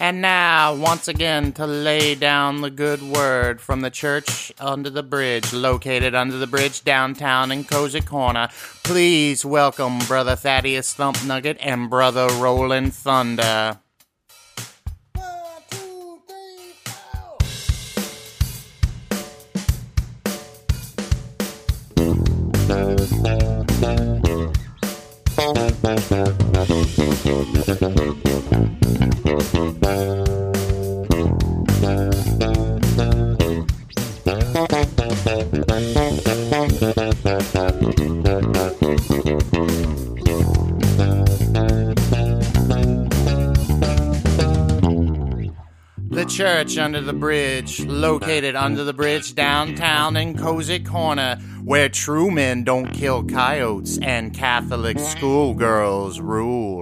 [0.00, 5.02] And now, once again, to lay down the good word from the church under the
[5.02, 8.48] bridge, located under the bridge downtown in Cozy Corner,
[8.82, 13.78] please welcome Brother Thaddeus Thump Nugget and Brother Rolling Thunder.
[46.78, 52.92] Under the bridge, located under the bridge downtown in Cozy Corner, where true men don't
[52.92, 56.79] kill coyotes and Catholic schoolgirls rule.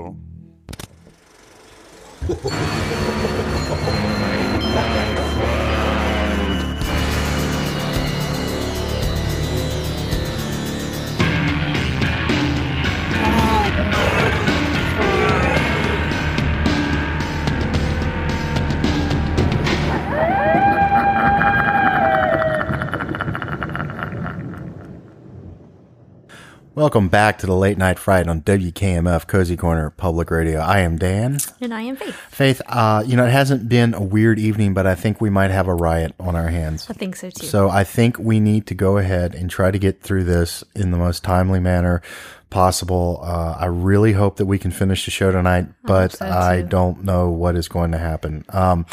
[26.79, 30.61] Welcome back to the late night fright on WKMF Cozy Corner Public Radio.
[30.61, 31.39] I am Dan.
[31.61, 32.15] And I am Faith.
[32.31, 35.51] Faith, uh, you know, it hasn't been a weird evening, but I think we might
[35.51, 36.89] have a riot on our hands.
[36.89, 37.47] I think so too.
[37.47, 40.93] So I think we need to go ahead and try to get through this in
[40.93, 42.01] the most timely manner
[42.49, 43.23] possible.
[43.25, 47.03] Uh, I really hope that we can finish the show tonight, but so, I don't
[47.03, 48.45] know what is going to happen.
[48.51, 48.87] Um,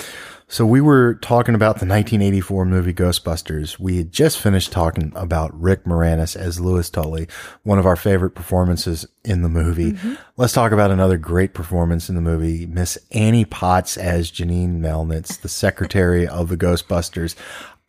[0.48, 3.80] so we were talking about the 1984 movie Ghostbusters.
[3.80, 7.28] We had just finished talking about Rick Moranis as Louis Tully,
[7.64, 9.94] one of our favorite performances in the movie.
[9.94, 10.14] Mm-hmm.
[10.38, 15.42] Let's talk about another great performance in the movie, Miss Annie Potts as Janine Melnitz,
[15.42, 17.36] the secretary of the Ghostbusters.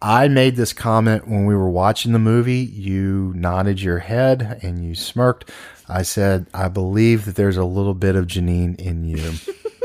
[0.00, 2.60] I made this comment when we were watching the movie.
[2.60, 5.50] You nodded your head and you smirked.
[5.88, 9.32] I said, I believe that there's a little bit of Janine in you.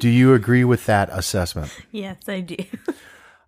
[0.00, 1.76] Do you agree with that assessment?
[1.92, 2.56] yes, I do.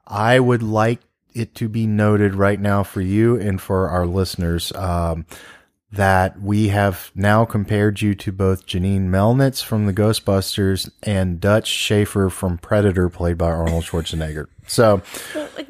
[0.07, 1.01] I would like
[1.35, 5.27] it to be noted right now for you and for our listeners um,
[5.93, 11.69] that we have now compared you to both Janine Melnitz from the Ghostbusters and Dutch
[11.69, 14.49] Schaefer from Predator, played by Arnold Schwarzenegger.
[14.67, 15.03] So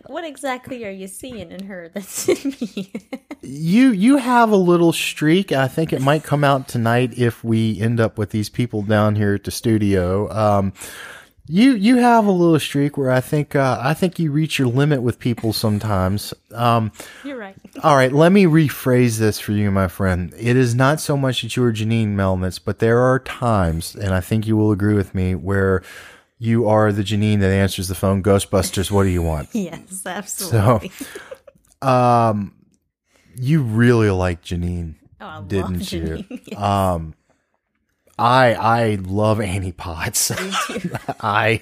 [0.06, 2.92] what exactly are you seeing in her that's in me?
[3.42, 5.52] you you have a little streak.
[5.52, 9.16] I think it might come out tonight if we end up with these people down
[9.16, 10.32] here at the studio.
[10.32, 10.72] Um,
[11.48, 14.68] you you have a little streak where I think uh, I think you reach your
[14.68, 16.34] limit with people sometimes.
[16.52, 16.92] Um,
[17.24, 17.54] You're right.
[17.82, 20.34] all right, let me rephrase this for you, my friend.
[20.36, 24.14] It is not so much that you are Janine Melnitz, but there are times, and
[24.14, 25.82] I think you will agree with me, where
[26.38, 28.22] you are the Janine that answers the phone.
[28.22, 29.48] Ghostbusters, what do you want?
[29.54, 30.90] Yes, absolutely.
[31.82, 32.54] Um,
[33.36, 36.00] you really like Janine, oh, I didn't you?
[36.00, 36.42] Janine.
[36.46, 36.60] Yes.
[36.60, 37.14] Um,
[38.18, 40.30] I I love Annie Potts.
[41.20, 41.60] I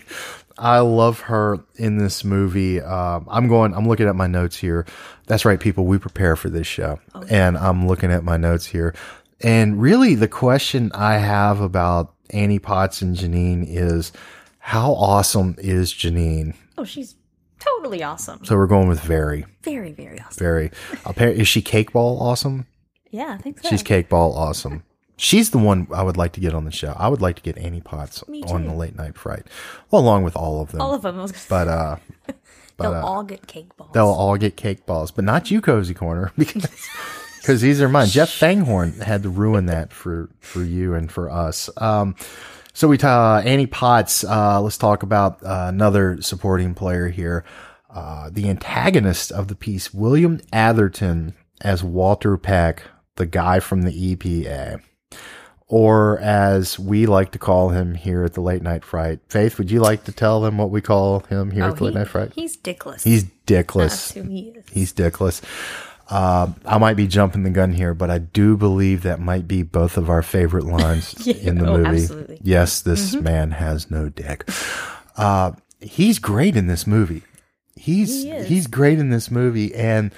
[0.57, 2.81] I love her in this movie.
[2.81, 3.75] Um, I'm going.
[3.75, 4.87] I'm looking at my notes here.
[5.27, 5.85] That's right, people.
[5.85, 8.95] We prepare for this show, and I'm looking at my notes here.
[9.41, 14.13] And really, the question I have about Annie Potts and Janine is,
[14.59, 16.55] how awesome is Janine?
[16.79, 17.17] oh, she's
[17.59, 18.45] totally awesome.
[18.45, 20.39] So we're going with very, Very, very awesome.
[20.39, 20.71] very.
[21.39, 22.67] Is she cakeball awesome?
[23.11, 23.69] Yeah, I think so.
[23.69, 24.85] She's cakeball awesome.
[25.17, 26.95] She's the one I would like to get on the show.
[26.99, 29.47] I would like to get Annie Potts on the late night fright,
[29.91, 30.81] well, along with all of them.
[30.81, 31.19] All of them.
[31.19, 31.97] I was gonna but uh,
[32.79, 33.91] they'll uh, all get cake balls.
[33.93, 36.69] they'll all get cake balls, but not you, cozy corner, because
[37.41, 38.09] because these are mine.
[38.09, 41.71] Jeff Fanghorn had to ruin that for for you and for us.
[41.77, 42.17] Um,
[42.73, 44.25] so we uh, Annie Potts.
[44.25, 47.45] Uh, let's talk about uh, another supporting player here.
[47.89, 52.83] Uh, the antagonist of the piece, William Atherton, as Walter Peck,
[53.15, 54.83] the guy from the EPA,
[55.67, 59.21] or as we like to call him here at the Late Night Fright.
[59.29, 61.85] Faith, would you like to tell them what we call him here oh, at the
[61.85, 62.33] Late he- Night Fright?
[62.35, 63.03] He's dickless.
[63.05, 63.75] He's Dickless.
[63.89, 64.65] That's who he is.
[64.73, 65.43] He's dickless.
[66.11, 69.63] Um, I might be jumping the gun here, but I do believe that might be
[69.63, 71.35] both of our favorite lines Yeah.
[71.37, 71.89] in the Oh, movie.
[72.03, 72.37] absolutely.
[72.37, 72.49] Mm-hmm.
[72.49, 74.49] Yes, this man has no dick.
[75.17, 77.23] Uh, he's great in this movie.
[77.77, 80.11] He's He he's great in this movie, and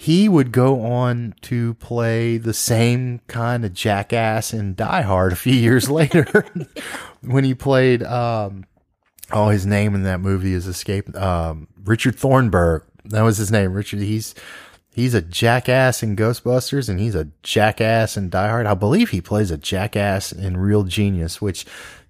[0.00, 5.36] he would go on to play the same kind of jackass in Die Hard a
[5.36, 6.24] few years later
[7.20, 8.04] when he played.
[8.04, 8.64] Um,
[9.32, 11.12] oh, his name in that movie is escape.
[11.16, 12.84] Um, Richard Thornburg.
[13.06, 13.72] That was his name.
[13.72, 13.98] Richard.
[13.98, 14.36] He's
[14.94, 18.66] he's a jackass in Ghostbusters, and he's a jackass in Die Hard.
[18.66, 21.66] I believe he plays a jackass in Real Genius, which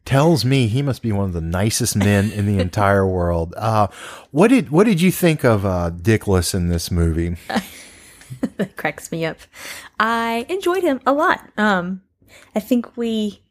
[0.08, 3.52] tells me he must be one of the nicest men in the entire world.
[3.58, 3.88] Uh,
[4.31, 7.37] what did what did you think of uh, Dickless in this movie?
[8.56, 9.37] that cracks me up.
[10.00, 11.50] I enjoyed him a lot.
[11.58, 12.00] Um,
[12.55, 13.43] I think we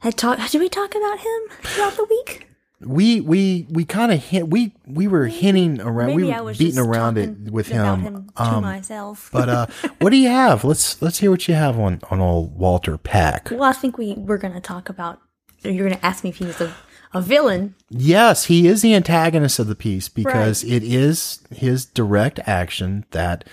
[0.00, 0.50] had talked.
[0.50, 2.48] Did we talk about him throughout the week?
[2.80, 6.80] We we we kind of hint we we were hinting around Maybe we were beating
[6.80, 8.00] around it with him.
[8.00, 9.30] him to Um, myself.
[9.32, 9.66] but uh,
[10.00, 10.64] what do you have?
[10.64, 13.50] Let's let's hear what you have on on old Walter Peck.
[13.52, 15.20] well, I think we were going to talk about.
[15.62, 16.74] You're going to ask me if he's a,
[17.12, 17.74] a villain.
[17.88, 23.46] Yes, he is the antagonist of the piece because it is his direct action that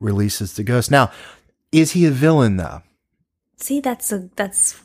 [0.00, 0.90] releases the ghost.
[0.90, 1.10] Now,
[1.72, 2.82] is he a villain though?
[3.56, 4.80] See, that's a that's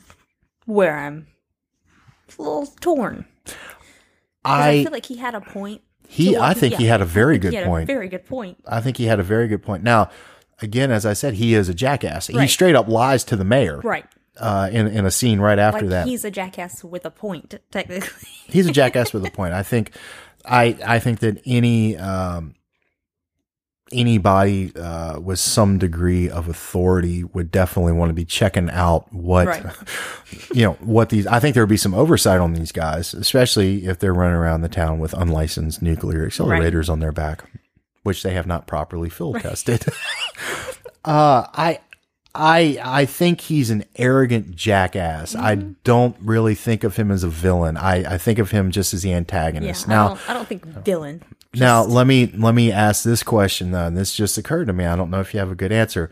[0.64, 1.26] where I'm
[2.38, 3.26] a little torn.
[4.44, 5.82] I, I feel like he had a point.
[6.08, 7.84] he I think he had a very good he had point.
[7.84, 8.58] A very good point.
[8.66, 9.82] I think he had a very good point.
[9.82, 10.10] Now,
[10.62, 12.28] again, as I said, he is a jackass.
[12.28, 14.06] He straight up lies to the mayor Right.
[14.38, 16.06] Uh, in in a scene right after Like that.
[16.06, 18.08] he's a jackass with a point, technically.
[18.46, 19.54] he's a jackass with a point.
[19.54, 19.92] I think,
[20.44, 22.54] I I think that any um,
[23.92, 29.48] anybody uh, with some degree of authority would definitely want to be checking out what
[29.48, 29.66] Right.
[30.54, 31.26] you know what these.
[31.26, 34.60] I think there would be some oversight on these guys, especially if they're running around
[34.62, 37.44] the town with unlicensed nuclear accelerators on their back,
[38.04, 39.84] which they have not properly field tested.
[41.04, 41.80] uh, I.
[42.34, 45.34] I I think he's an arrogant jackass.
[45.34, 45.72] I Mm-hmm.
[45.84, 47.76] don't really think of him as a villain.
[47.76, 49.88] I, I think of him just as the antagonist.
[49.88, 49.88] yeah.
[49.88, 49.88] antagonist.
[49.88, 51.22] I now don't, I don't think villain.
[51.54, 54.84] now let me let me ask this question though, and this just occurred to me.
[54.86, 56.10] I don't know if you have a good answer.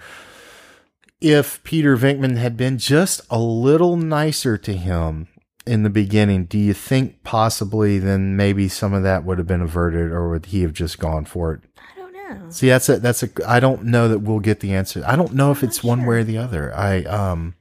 [1.20, 5.26] If Peter Venkman had been just a little nicer to him
[5.66, 9.60] in the beginning, do you think possibly then maybe some of that would have been
[9.60, 11.60] averted, or would he have just gone for it?
[12.28, 12.50] Know.
[12.50, 13.28] See, that's a that's a.
[13.46, 15.02] I don't know that we'll get the answer.
[15.06, 16.74] I don't know if it's one way or the other.
[16.74, 17.54] I um,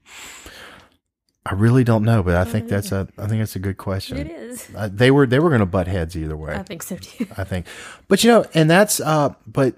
[1.45, 3.07] I really don't know, but I think that's a.
[3.17, 4.17] I think that's a good question.
[4.17, 4.69] It is.
[4.75, 6.53] Uh, they were they were going to butt heads either way.
[6.53, 7.27] I think so too.
[7.37, 7.65] I think,
[8.07, 9.75] but you know, and that's uh, but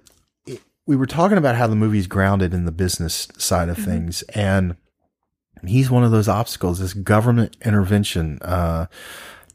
[0.47, 4.23] it, we were talking about how the movie's grounded in the business side of things,
[4.33, 4.77] and
[5.65, 8.87] he's one of those obstacles, this government intervention, uh,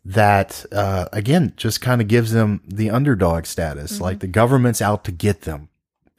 [0.04, 4.00] that, uh, again, just kind of gives them the underdog status.
[4.00, 5.68] Like the government's out to get them.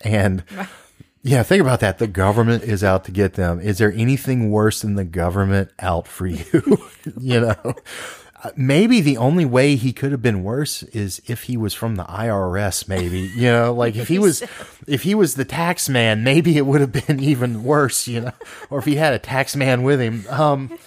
[0.03, 0.43] And
[1.21, 1.99] yeah, think about that.
[1.99, 3.59] The government is out to get them.
[3.59, 6.45] Is there anything worse than the government out for you?
[7.19, 7.75] you know,
[8.43, 11.95] Uh, maybe the only way he could have been worse is if he was from
[11.95, 14.43] the IRS, maybe, you know, like if he was,
[14.87, 18.33] if he was the tax man, maybe it would have been even worse, you know,
[18.69, 20.25] or if he had a tax man with him.
[20.29, 20.77] Um,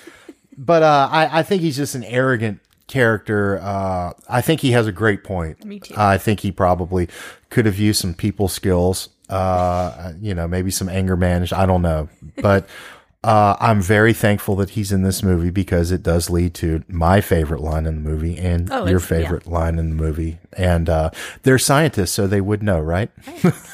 [0.56, 3.58] but, uh, I, I think he's just an arrogant character.
[3.62, 5.64] Uh, I think he has a great point.
[5.64, 5.94] Me too.
[5.96, 7.08] I think he probably
[7.50, 11.62] could have used some people skills, uh, you know, maybe some anger management.
[11.62, 12.08] I don't know,
[12.43, 12.69] but,
[13.25, 17.20] uh, I'm very thankful that he's in this movie because it does lead to my
[17.20, 19.19] favorite line in the movie and Oh, your it's- yeah.
[19.19, 20.38] favorite line in the movie.
[20.52, 21.11] And, uh,
[21.43, 23.11] they're scientists, so they would know, right?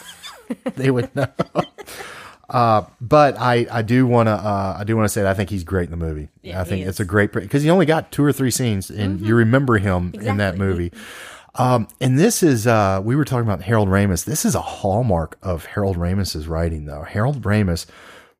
[0.77, 1.27] they would know.
[2.49, 5.35] Uh, but I, I do want to, uh, I do want to say that I
[5.35, 6.29] think he's great in the movie.
[6.43, 6.97] Yeah, I think it's.
[6.97, 7.03] Mm-hmm.
[7.03, 10.37] a great, because he only got two or three scenes and you remember him in
[10.37, 10.93] that movie.
[11.57, 14.25] Um, and this is, uh, we were talking about Harold Ramis.
[14.25, 17.03] This is a hallmark of Harold Ramis's writing though.
[17.03, 17.87] Harold Ramis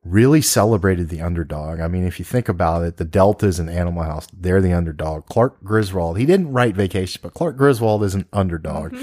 [0.03, 1.79] really celebrated the underdog.
[1.79, 5.25] I mean, if you think about it, the Deltas and Animal House, they're the underdog.
[5.25, 8.95] Clark Griswold, he didn't write Vacation, but Clark Griswold is an underdog.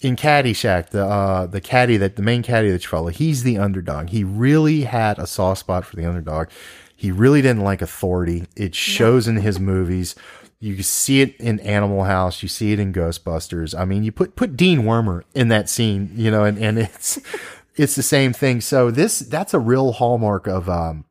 [0.00, 3.58] In Caddyshack, the uh, the caddy that the main caddy that you follow, he's the
[3.58, 4.08] underdog.
[4.08, 6.48] He really had a soft spot for the underdog.
[6.96, 8.46] He really didn't like authority.
[8.56, 10.14] It shows in his movies.
[10.58, 12.42] You see it in Animal House.
[12.42, 13.78] You see it in Ghostbusters.
[13.78, 17.18] I mean, you put put Dean Wormer in that scene, you know, and, and it's
[17.76, 18.60] it's the same thing.
[18.60, 21.04] So this that's a real hallmark of um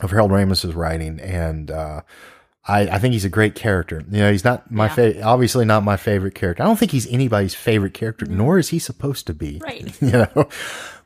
[0.00, 2.02] of Harold Ramis's writing, and uh,
[2.68, 4.04] I I think he's a great character.
[4.10, 4.94] You know, he's not my Yeah.
[4.94, 6.62] favorite, obviously not my favorite character.
[6.62, 8.36] I don't think he's anybody's favorite character, mm-hmm.
[8.36, 9.60] nor is he supposed to be.
[9.64, 9.92] Right.
[10.02, 10.48] You know.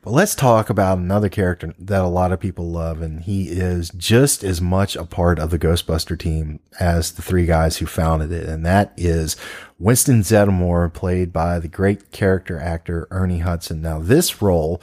[0.03, 3.89] But let's talk about another character that a lot of people love, and he is
[3.95, 8.29] just as much a part of the Ghostbuster team as the three guys who founded
[8.33, 9.37] it, and that is
[9.79, 13.81] Winston Zeddemore, played by the great character actor Ernie Hudson.
[13.81, 14.81] Now, this role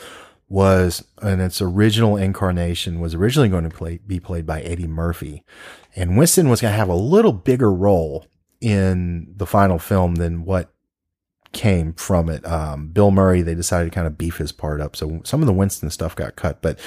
[0.49, 5.45] was in its original incarnation was originally going to play, be played by Eddie Murphy,
[5.97, 8.27] and Winston was going to have a little bigger role
[8.61, 10.73] in the final film than what
[11.53, 12.47] came from it.
[12.47, 14.95] Um, Bill Murray, they decided to kind of beef his part up.
[14.97, 16.79] So some of the Winston stuff got cut, but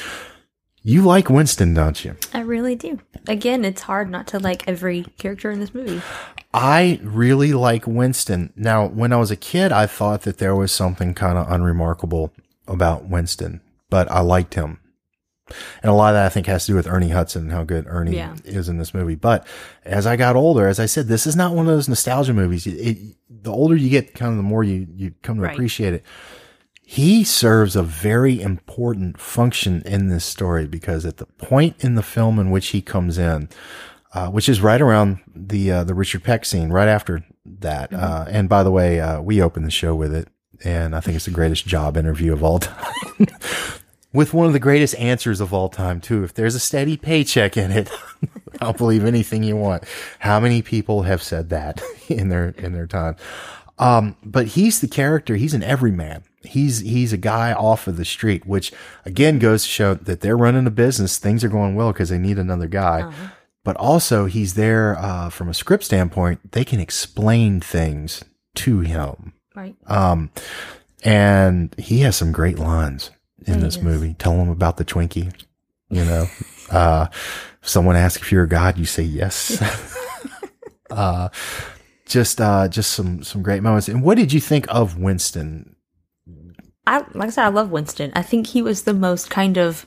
[0.81, 2.15] you like Winston, don't you?
[2.33, 2.99] I really do.
[3.27, 6.01] Again, it's hard not to like every character in this movie.
[6.53, 8.53] I really like Winston.
[8.55, 12.33] Now, when I was a kid, I thought that there was something kind of unremarkable
[12.67, 14.79] about Winston, but I liked him.
[15.81, 17.63] And a lot of that I think has to do with Ernie Hudson and how
[17.63, 18.35] good Ernie Yeah.
[18.45, 19.15] is in this movie.
[19.15, 19.45] But
[19.85, 22.65] as I got older, as I said, this is not one of those nostalgia movies.
[22.67, 22.97] It, it,
[23.29, 25.53] the older you get, kind of the more you, you come to Right.
[25.53, 26.03] appreciate it.
[26.85, 32.03] He serves a very important function in this story because at the point in the
[32.03, 33.47] film in which he comes in,
[34.13, 37.91] uh, which is right around the uh, the Richard Peck scene, right after that.
[37.93, 40.27] Uh, and by the way, uh, we opened the show with it,
[40.63, 43.27] and I think it's the greatest job interview of all time.
[44.13, 46.23] With one of the greatest answers of all time, too.
[46.23, 47.89] If there's a steady paycheck in it,
[48.61, 49.83] I'll believe anything you want.
[50.19, 53.15] How many people have said that in their in their time?
[53.79, 55.35] Um, but he's the character.
[55.35, 56.23] He's an everyman.
[56.43, 58.71] He's he's a guy off of the street, which
[59.05, 61.17] again goes to show that they're running a business.
[61.17, 63.11] Things are going well because they need another guy.
[63.63, 66.51] But also, he's there uh, from a script standpoint.
[66.51, 68.23] They can explain things
[68.55, 69.33] to him.
[69.55, 69.75] Right.
[69.87, 70.31] Um,
[71.03, 73.11] and he has some great lines
[73.47, 73.83] in this does.
[73.83, 74.13] movie.
[74.15, 75.33] Tell them about the Twinkie.
[75.89, 76.25] You know,
[76.71, 77.07] uh,
[77.61, 79.61] if someone asks if you're a god, you say yes.
[80.91, 81.29] uh,
[82.05, 83.87] just, uh, just some, some great moments.
[83.87, 85.75] And what did you think of Winston?
[86.85, 88.11] I like I said, I love Winston.
[88.13, 89.85] I think he was the most kind of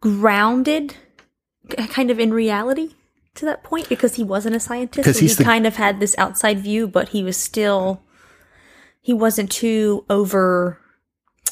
[0.00, 0.94] grounded,
[1.88, 2.94] kind of in reality
[3.34, 5.06] to that point because he wasn't a scientist.
[5.06, 8.02] 'Cause so he the- kind of had this outside view, but he was still
[9.00, 10.78] he wasn't too over.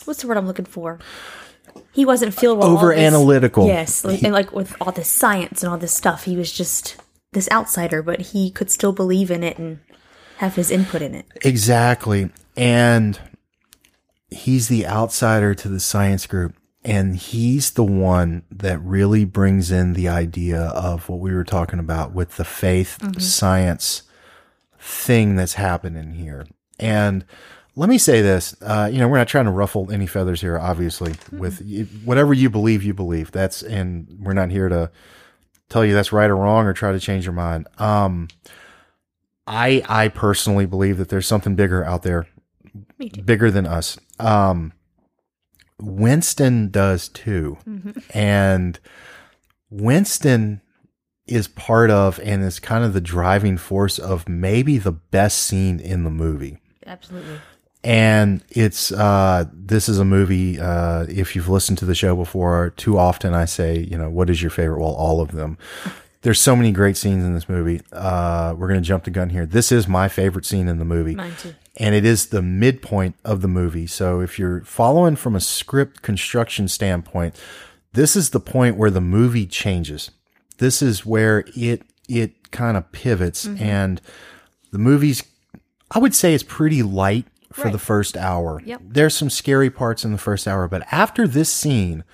[0.06, 0.98] What's the word I'm looking for?
[1.92, 3.66] He wasn't filled with Over analytical.
[3.66, 6.96] Yes, like, and like with all this science and all this stuff, he was just
[7.32, 9.80] this outsider, but he could still believe in it and
[10.38, 11.26] have his input in it.
[11.42, 12.30] Exactly.
[12.56, 13.18] And
[14.30, 16.54] he's the outsider to the science group.
[16.84, 21.80] And he's the one that really brings in the idea of what we were talking
[21.80, 23.18] about with the faith mm-hmm.
[23.18, 24.02] science
[24.78, 26.46] thing that's happening here.
[26.78, 27.24] And
[27.76, 30.58] let me say this, uh, you know, we're not trying to ruffle any feathers here,
[30.58, 31.60] obviously, with
[32.04, 34.90] whatever you believe, you believe that's, and we're not here to
[35.68, 37.68] tell you that's right or wrong or try to change your mind.
[37.78, 38.28] Um,
[39.46, 42.26] I, I personally believe that there's something bigger out there
[43.24, 43.98] bigger than us.
[44.18, 44.72] Um,
[45.80, 47.58] Winston does too.
[48.14, 48.80] And
[49.70, 50.62] Winston
[51.26, 55.78] is part of and is kind of the driving force of maybe the best scene
[55.80, 56.58] in the movie.
[56.86, 57.38] Absolutely.
[57.86, 62.70] And it's, uh, this is a movie, uh, if you've listened to the show before,
[62.76, 64.80] too often I say, you know, what is your favorite?
[64.80, 65.56] Well, all of them.
[66.22, 67.80] There's so many great scenes in this movie.
[67.92, 69.46] Uh, we're going to jump the gun here.
[69.46, 71.54] This is my favorite scene in the movie Mine too.
[71.76, 73.86] and it is the midpoint of the movie.
[73.86, 77.40] So if you're following from a script construction standpoint,
[77.92, 80.10] this is the point where the movie changes.
[80.58, 84.00] This is where it it kind of pivots and
[84.72, 85.22] the movie's
[85.92, 87.72] I would say it's pretty light for Right.
[87.72, 88.60] the first hour.
[88.64, 88.82] Yep.
[88.88, 92.04] There's some scary parts in the first hour, but after this scene,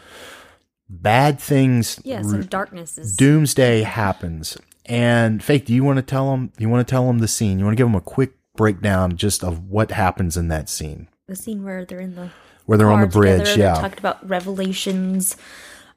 [0.88, 4.56] bad things Yeah, some darkness is doomsday happens.
[4.86, 6.52] And Faith, do you want to tell them?
[6.58, 7.58] You want to tell them the scene?
[7.58, 11.08] You want to give them a quick breakdown just of what happens in that scene
[11.28, 12.28] the scene where they're in the
[12.66, 13.48] where they're on the together, bridge?
[13.48, 15.36] they're Yeah, talked about revelations.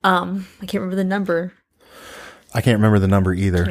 [0.03, 1.53] Um, I can't remember the number.
[2.53, 3.65] I can't remember the number either.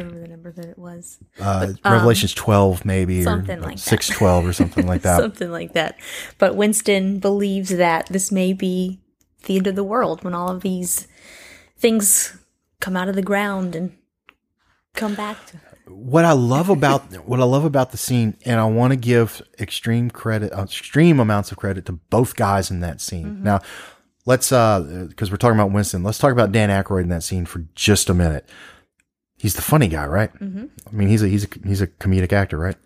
[0.45, 1.19] Remember that it was.
[1.39, 3.79] Uh, Revelations twelve, maybe, or something like that.
[3.79, 5.19] six twelve, or something like that.
[5.19, 5.97] Something like that.
[6.37, 8.99] But Winston believes that this may be
[9.43, 11.07] the end of the world when all of these
[11.77, 12.37] things
[12.79, 13.95] come out of the ground and
[14.93, 18.65] come back to what I love about what I love about the scene, and I
[18.65, 23.01] want to give extreme credit, uh, extreme amounts of credit to both guys in that
[23.01, 23.43] scene.
[23.43, 23.61] Now,
[24.25, 27.45] let's uh, because we're talking about Winston, let's talk about Dan Aykroyd in that scene
[27.45, 28.47] for just a minute.
[29.37, 30.33] He's the funny guy, right?
[30.39, 30.65] Mm-hmm.
[30.87, 32.77] I mean, he's a he's a he's a comedic actor, right?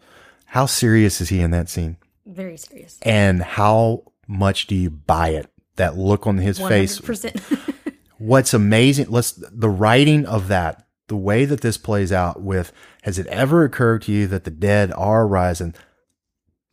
[0.46, 1.98] How serious is he in that scene?
[2.26, 3.00] very serious.
[3.02, 5.48] And how much do you buy it?
[5.78, 7.74] That look on his face, 100%.
[8.18, 13.18] what's amazing let's the writing of that the way that this plays out with has
[13.18, 15.74] it ever occurred to you that the dead are rising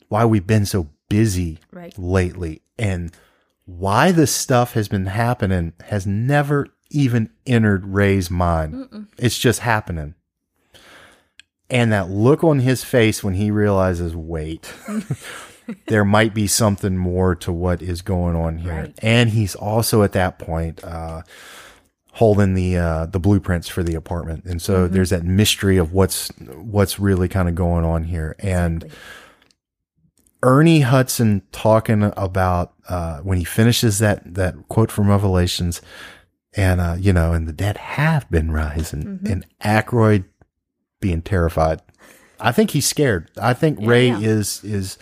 [0.09, 1.97] why we've been so busy Right.
[1.97, 3.13] lately and
[3.65, 10.13] why this stuff has been happening has never even entered ray's mind it's just happening
[11.69, 14.73] and that look on his face when he realizes wait
[15.87, 18.73] there might be something more to what is going on here.
[18.73, 18.99] Right.
[19.01, 21.23] And he's also at that point uh,
[22.13, 24.93] holding the uh, the blueprints for the apartment, and so Mm-hmm.
[24.93, 28.33] there's that mystery of what's what's really kind of going on here.
[28.39, 28.89] And
[30.41, 35.81] Ernie Hudson talking about uh, when he finishes that that quote from Revelations,
[36.57, 39.27] and uh, you know, and the dead have been rising, Mm-hmm.
[39.27, 40.25] and Aykroyd
[40.99, 41.81] being terrified.
[42.39, 43.31] I think he's scared.
[43.41, 44.19] I think Ray yeah.
[44.19, 44.97] is is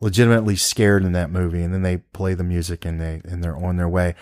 [0.00, 3.56] legitimately scared in that movie, and then they play the music and they and they're
[3.56, 4.14] on their way.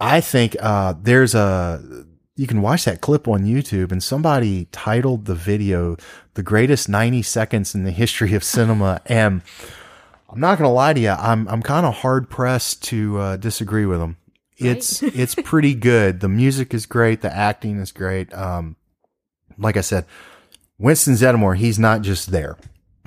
[0.00, 2.04] I think uh, there's a
[2.36, 5.96] you can watch that clip on YouTube, and somebody titled the video
[6.34, 9.42] "The Greatest 90 Seconds in the History of Cinema," and
[10.28, 13.84] I'm not gonna lie to you, I'm I'm kind of hard pressed to uh, disagree
[13.86, 14.16] with them.
[14.60, 16.20] It's it's pretty good.
[16.20, 17.20] The music is great.
[17.22, 18.32] The acting is great.
[18.34, 18.76] Um,
[19.58, 20.06] like I said,
[20.78, 22.56] Winston Zeddemore, he's not just there.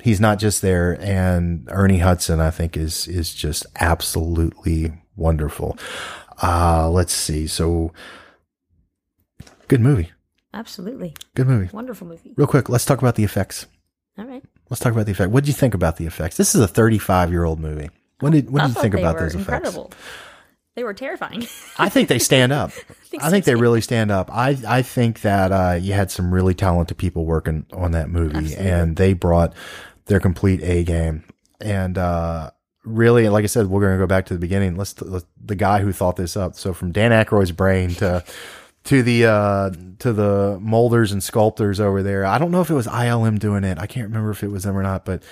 [0.02, 0.98] He's not just there.
[1.02, 5.78] And Ernie Hudson, I think, is is just absolutely wonderful.
[6.42, 7.48] Uh, let's see.
[7.48, 7.94] So,
[9.68, 10.12] good movie.
[10.54, 11.16] Absolutely.
[11.36, 11.70] Good movie.
[11.74, 12.34] Wonderful movie.
[12.36, 13.66] Real quick, let's talk about the effects.
[14.18, 14.44] All right.
[14.70, 15.32] Let's talk about the effect.
[15.32, 16.38] What did you think about the effects?
[16.38, 17.90] This is a 35 year old movie.
[18.20, 19.78] What did what did you think about those effects?
[20.76, 21.48] They were terrifying.
[21.78, 22.72] I think they stand up.
[23.06, 24.32] think I think so, they really stand up.
[24.32, 28.38] I I think that uh, you had some really talented people working on that movie,
[28.38, 28.66] Absolutely.
[28.66, 29.54] and they brought
[30.06, 31.24] their complete A game.
[31.62, 32.52] And uh,
[32.84, 34.76] really, like I said, we're going to go back to the beginning.
[34.76, 36.56] Let's, let's the guy who thought this up.
[36.56, 38.24] So from Dan Aykroyd's brain to
[38.86, 42.26] to the uh, to the molders and sculptors over there.
[42.26, 43.80] I don't know if it was ILM doing it.
[43.80, 45.24] I can't remember if it was them or not, but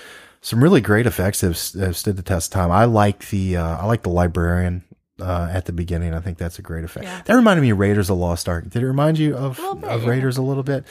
[0.42, 2.72] some really great effects have, have stood the test of time.
[2.72, 4.84] I like the uh, I like the librarian
[5.22, 6.14] uh, at the beginning.
[6.14, 7.06] I think that's a great effect.
[7.06, 7.22] Yeah.
[7.24, 8.70] That reminded me of Raiders of the Lost Ark.
[8.70, 10.10] Did it remind you of bit, of yeah.
[10.10, 10.86] Raiders a little bit?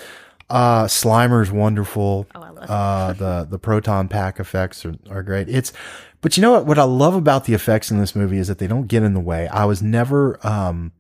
[0.48, 2.26] Uh, Slimer's wonderful.
[2.34, 5.48] Oh, I love uh, the the proton pack effects are, are great.
[5.48, 5.72] It's
[6.20, 6.66] but you know what?
[6.66, 9.14] What I love about the effects in this movie is that they don't get in
[9.14, 9.48] the way.
[9.48, 10.92] I was never um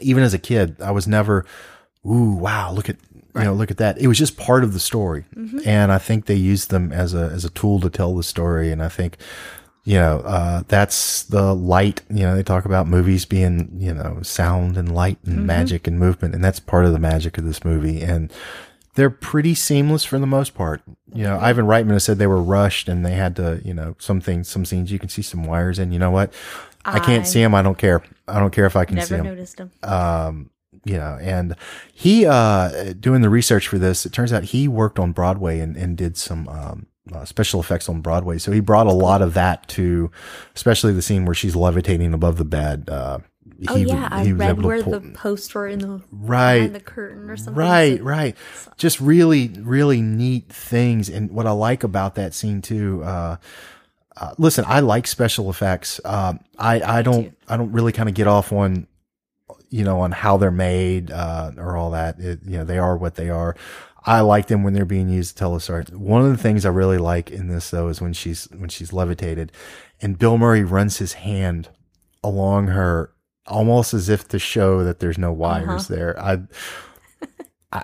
[0.00, 1.44] even as a kid, I was never,
[2.06, 2.96] ooh, wow, look at
[3.36, 3.98] you know, look at that.
[3.98, 5.24] It was just part of the story,
[5.64, 8.70] and I think they used them as a as a tool to tell the story.
[8.70, 9.16] And I think,
[9.84, 12.02] you know, uh, that's the light.
[12.08, 15.98] You know, they talk about movies being you know sound and light and magic and
[15.98, 18.00] movement, and that's part of the magic of this movie.
[18.02, 18.32] And
[18.94, 20.80] they're pretty seamless for the most part.
[21.12, 23.96] You know, Ivan Reitman has said they were rushed and they had to, you know,
[23.98, 25.90] some things, some scenes you can see some wires in.
[25.92, 26.32] You know what?
[26.84, 27.54] I can't see them.
[27.54, 28.02] I don't care.
[28.28, 29.70] I don't care if I can see Never them noticed them.
[29.82, 30.50] um,
[30.84, 31.56] you know, and
[31.92, 35.76] he, uh, doing the research for this, it turns out he worked on Broadway and,
[35.76, 38.38] and did some, um, uh, special effects on Broadway.
[38.38, 40.10] So he brought a lot of that to,
[40.54, 42.88] especially the scene where she's levitating above the bed.
[42.88, 43.18] Uh,
[43.68, 46.70] Oh he, yeah, I he was read where pull- the posts were in the Right.
[46.72, 47.54] the curtain or something.
[47.54, 48.36] Right, so- right.
[48.76, 51.08] Just really, really neat things.
[51.08, 53.36] And what I like about that scene too, uh,
[54.16, 56.00] uh, listen, I like special effects.
[56.04, 58.86] Um, I, I don't, I don't really kind of get off on,
[59.70, 62.18] you know, on how they're made, uh, or all that.
[62.18, 63.56] It, you know, they are what they are.
[64.06, 65.84] I like them when they're being used to tell a story.
[65.92, 68.92] One of the things I really like in this though is when she's, when she's
[68.92, 69.50] levitated
[70.02, 71.68] and Bill Murray runs his hand
[72.22, 73.12] along her
[73.46, 76.18] almost as if to show that there's no wires there.
[76.20, 76.40] I,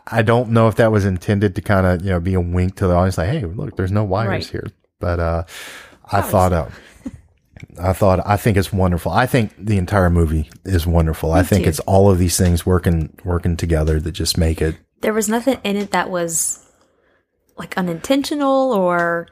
[0.07, 2.77] I- don't know if that was intended to kind of you know be a wink
[2.77, 4.47] to the audience, like, "Hey, look, there's no wires Right.
[4.47, 4.67] here."
[5.01, 5.45] But uh,
[6.13, 6.69] I thought, uh,
[7.81, 9.11] I thought, I think it's wonderful.
[9.11, 11.33] I think the entire movie is wonderful.
[11.33, 11.71] I think too.
[11.71, 14.77] it's all of these things working working together that just make it.
[15.01, 16.67] There was nothing in it that was
[17.57, 19.29] like unintentional or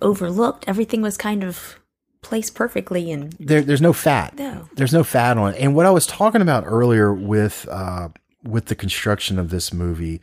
[0.00, 0.64] overlooked.
[0.66, 1.80] Everything was kind of
[2.22, 4.36] placed perfectly and There, there's no fat.
[4.36, 4.68] No.
[4.74, 5.60] There's no fat on it.
[5.60, 8.10] And what I was talking about earlier with uh,
[8.42, 10.20] with the construction of this movie,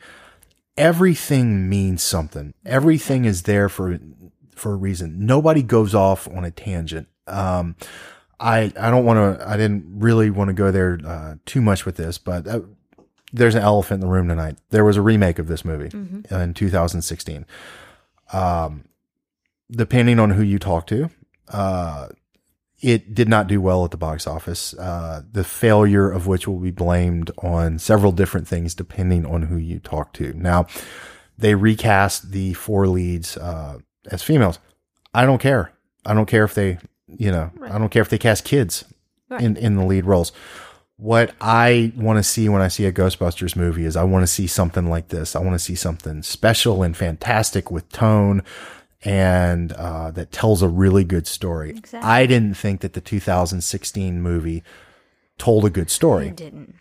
[0.76, 2.54] everything means something.
[2.64, 3.98] Everything is there for
[4.54, 5.26] for a reason.
[5.26, 7.08] Nobody goes off on a tangent.
[7.26, 7.76] Um,
[8.40, 9.48] I I don't want to.
[9.48, 12.60] I didn't really want to go there uh, too much with this, but uh,
[13.32, 14.56] there's an elephant in the room tonight.
[14.70, 15.90] There was a remake of this movie
[16.30, 17.44] in 2016.
[18.32, 18.84] Um,
[19.70, 21.10] depending on who you talk to,
[21.48, 22.08] uh,
[22.80, 24.72] it did not do well at the box office.
[24.74, 29.56] Uh, the failure of which will be blamed on several different things depending on who
[29.56, 30.32] you talk to.
[30.34, 30.66] Now,
[31.36, 33.78] they recast the four leads uh,
[34.10, 34.58] as females.
[35.12, 35.72] I don't care.
[36.06, 38.84] I don't care if they, you know, I don't care if they cast kids
[39.30, 39.42] Right.
[39.42, 40.32] in in the lead roles.
[40.98, 44.26] What I want to see when I see a Ghostbusters movie is I want to
[44.26, 45.36] see something like this.
[45.36, 48.42] I want to see something special and fantastic with tone
[49.04, 51.70] and uh, that tells a really good story.
[51.70, 52.08] Exactly.
[52.08, 54.64] I didn't think that the 2016 movie
[55.38, 56.74] told a good story it didn't.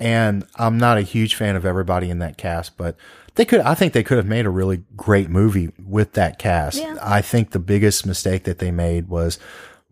[0.00, 2.96] and I'm not a huge fan of everybody in that cast, but
[3.34, 3.60] they could.
[3.60, 6.78] I think they could have made a really great movie with that cast.
[6.78, 6.96] Yeah.
[7.02, 9.38] I think the biggest mistake that they made was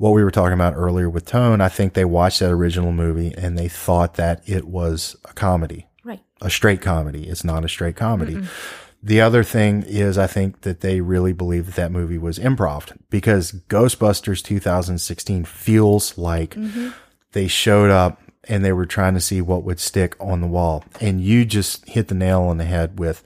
[0.00, 1.60] what we were talking about earlier with Tone.
[1.60, 5.88] I think they watched that original movie and they thought that it was a comedy,
[6.02, 6.22] Right.
[6.40, 7.28] a straight comedy.
[7.28, 8.42] It's not a straight comedy.
[9.02, 12.96] The other thing is, I think that they really believe that that movie was improv
[13.10, 16.90] because Ghostbusters 2016 feels like mm-hmm.
[17.32, 20.82] they showed up and they were trying to see what would stick on the wall.
[20.98, 23.22] And you just hit the nail on the head with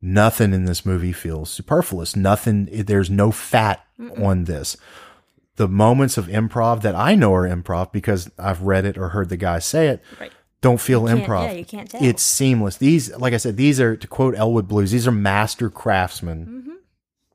[0.00, 2.16] nothing in this movie feels superfluous.
[2.16, 3.84] Nothing, there's no fat
[4.16, 4.78] on this.
[5.56, 9.28] The moments of improv that I know are improv because I've read it or heard
[9.28, 10.32] the guy say it Right.
[10.60, 11.44] don't feel improv.
[11.44, 12.02] yeah, you can't tell.
[12.02, 12.76] It's seamless.
[12.78, 14.90] These, like I said, these are to quote Elwood Blues.
[14.90, 16.72] These are master craftsmen Mm-hmm.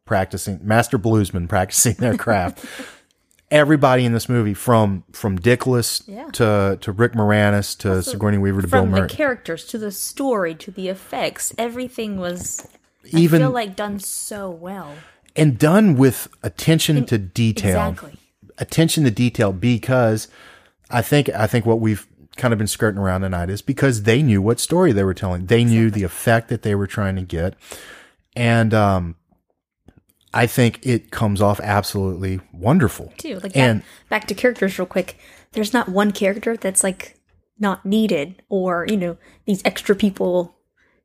[0.06, 2.66] practicing, master bluesmen practicing their craft.
[3.52, 6.30] Everybody in this movie, from from Dickless Yeah.
[6.32, 9.92] to to Rick Moranis to Sigourney Weaver to Bill From the Murray, characters to the
[9.92, 12.68] story to the effects, everything was
[13.12, 14.94] even I feel like done so well.
[15.36, 17.90] And done with attention to detail.
[17.90, 18.18] Exactly.
[18.58, 20.28] attention to detail because
[20.90, 24.22] I think I think what we've kind of been skirting around tonight is because they
[24.22, 25.46] knew what story they were telling.
[25.48, 27.56] They knew the effect that they were trying to get.
[28.36, 29.16] And um
[30.34, 33.14] I think it comes off absolutely wonderful.
[33.18, 33.40] Too.
[33.40, 35.18] Like And- back, back to characters real quick.
[35.54, 37.16] There's not one character that's like
[37.58, 40.58] not needed or, you know, these extra people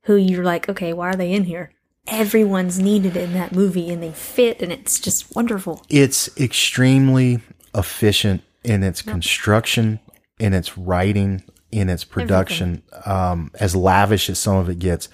[0.02, 1.70] who you're like, okay, why are they in here?
[2.10, 5.82] Everyone's needed in that movie and they fit and it's just wonderful.
[5.88, 7.40] It's extremely
[7.74, 10.00] efficient in its construction,
[10.38, 12.82] in its writing, in its production.
[13.04, 15.08] Um, as lavish as some of it gets,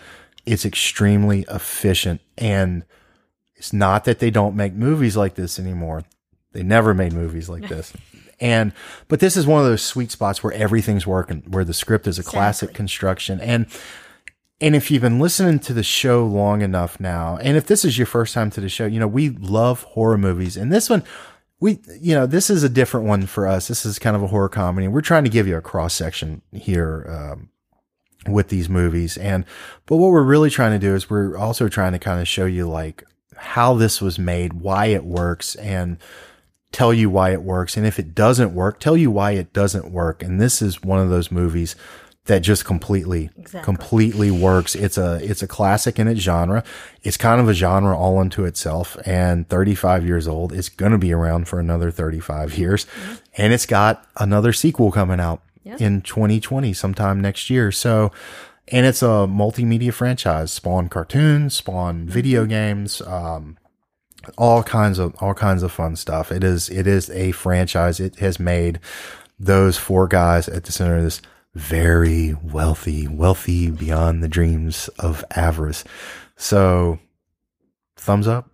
[0.44, 2.20] it's extremely efficient.
[2.38, 2.84] And
[3.56, 6.04] it's not that they don't make movies like this anymore.
[6.52, 7.92] They never made movies like this.
[8.40, 8.72] And,
[9.08, 12.18] but this is one of those sweet spots where everything's working, where the script is
[12.18, 13.40] a classic construction.
[13.40, 13.66] And,
[14.60, 17.98] and if you've been listening to the show long enough now, and if this is
[17.98, 20.56] your first time to the show, you know, we love horror movies.
[20.56, 21.04] And this one,
[21.60, 23.68] we, you know, this is a different one for us.
[23.68, 24.88] This is kind of a horror comedy.
[24.88, 27.50] We're trying to give you a cross section here, um,
[28.26, 29.16] with these movies.
[29.16, 29.44] And,
[29.84, 32.46] but what we're really trying to do is we're also trying to kind of show
[32.46, 33.04] you like
[33.36, 35.98] how this was made, why it works, and
[36.72, 37.76] tell you why it works.
[37.76, 40.22] And if it doesn't work, tell you why it doesn't work.
[40.22, 41.76] And this is one of those movies
[42.26, 43.64] that just completely, Exactly.
[43.64, 44.74] completely works.
[44.74, 46.62] It's a, it's a classic in its genre.
[47.02, 50.52] It's kind of a genre all unto itself and 35 years old.
[50.52, 52.86] It's going to be around for another 35 years
[53.36, 55.76] and it's got another sequel coming out Yeah.
[55.80, 57.70] in 2020 sometime next year.
[57.72, 58.10] So,
[58.68, 63.56] and it's a multimedia franchise, spawn cartoons, spawn video games, um,
[64.36, 66.32] all kinds of all kinds of fun stuff.
[66.32, 68.00] It is it is a franchise.
[68.00, 68.80] It has made
[69.38, 71.22] those four guys at the center of this
[71.56, 75.84] very wealthy, wealthy beyond the dreams of avarice.
[76.36, 76.98] So,
[77.96, 78.50] thumbs up,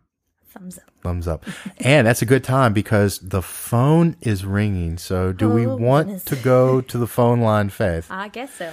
[0.50, 0.84] Thumbs up.
[1.02, 1.44] thumbs up,
[1.78, 4.98] and that's a good time because the phone is ringing.
[4.98, 6.24] So, do we Oh, want goodness.
[6.26, 8.06] to go to the phone line, Faith?
[8.10, 8.72] I guess so.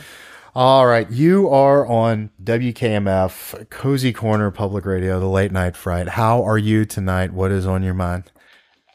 [0.55, 6.07] All right, you are on WKMF, Cozy Corner Public Radio, the late night fright.
[6.09, 7.31] How are you tonight?
[7.33, 8.31] What is on your mind?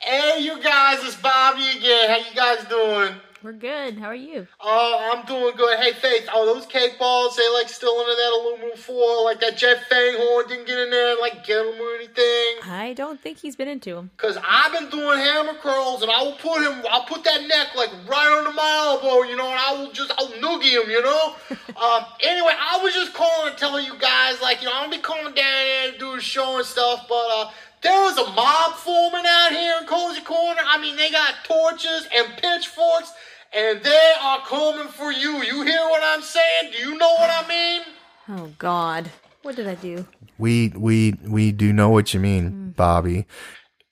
[0.01, 2.11] Hey, you guys, it's Bobby again.
[2.11, 3.15] How you guys doing?
[3.45, 3.99] We're good.
[3.99, 4.47] How are you?
[4.59, 5.79] Oh, I'm doing good.
[5.79, 9.23] Hey, Faith, are those cake balls, they like still under that aluminum foil?
[9.23, 12.65] Like that Jeff Fanghorn didn't get in there and like get them or anything?
[12.65, 14.11] I don't think he's been into them.
[14.17, 17.77] Cause I've been doing hammer curls and I will put him, I'll put that neck
[17.77, 21.03] like right under my elbow, you know, and I will just, I'll noogie him, you
[21.03, 21.35] know?
[21.77, 24.97] um, anyway, I was just calling to tell you guys, like, you know, I'm gonna
[24.97, 27.51] be coming down there to do a show and stuff, but, uh,
[27.83, 30.63] there was a mob forming out here in Cozy Corner.
[30.67, 33.13] I mean, they got torches and pitchforks,
[33.55, 35.43] and they are coming for you.
[35.43, 36.73] You hear what I'm saying?
[36.73, 37.83] Do you know what I mean?
[38.29, 39.11] Oh God.
[39.43, 40.07] What did I do?
[40.39, 42.77] We we we do know what you mean, Mm.
[42.77, 43.27] Bobby.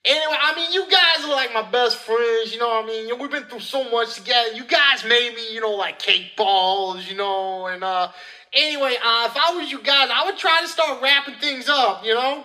[0.05, 3.17] Anyway, I mean, you guys are like my best friends, you know what I mean?
[3.19, 4.51] We've been through so much together.
[4.51, 8.09] You guys made me, you know, like cake balls, you know, and, uh,
[8.51, 12.03] anyway, uh, if I was you guys, I would try to start wrapping things up,
[12.03, 12.43] you know?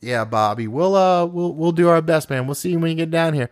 [0.00, 0.68] Yeah, Bobby.
[0.68, 2.46] We'll uh we'll we'll do our best, man.
[2.46, 3.50] We'll see you when you get down here.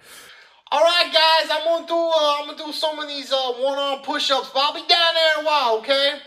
[0.73, 4.01] All right, guys, I'm gonna do, uh, I'm gonna do some of these, uh, one-arm
[4.03, 6.19] push-ups, but I'll be down there in a while, okay?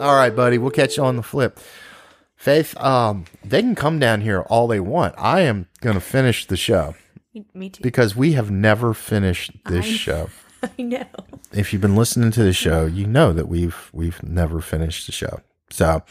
[0.00, 0.58] All right, buddy.
[0.58, 1.58] We'll catch you on the flip.
[2.36, 5.14] Faith, um, they can come down here all they want.
[5.16, 6.94] I am gonna finish the show
[7.34, 7.82] Me- Me too.
[7.82, 10.30] because we have never finished this I- show.
[10.78, 11.04] I know.
[11.52, 15.12] if you've been listening to the show, you know that we've we've never finished the
[15.12, 15.40] show.
[15.70, 16.02] So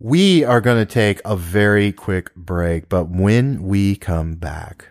[0.00, 4.86] we are going to take a very quick break, but when we come back,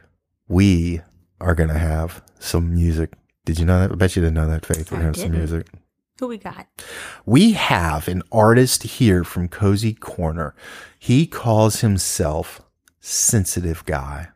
[0.47, 1.01] we
[1.39, 3.13] are going to have some music.
[3.45, 3.91] Did you know that?
[3.91, 4.91] I bet you didn't know that, Faith.
[4.91, 5.67] We're going to have some music.
[6.19, 6.67] Who we got?
[7.25, 10.55] We have an artist here from Cozy Corner.
[10.97, 12.61] He calls himself
[12.99, 14.29] Sensitive Guy.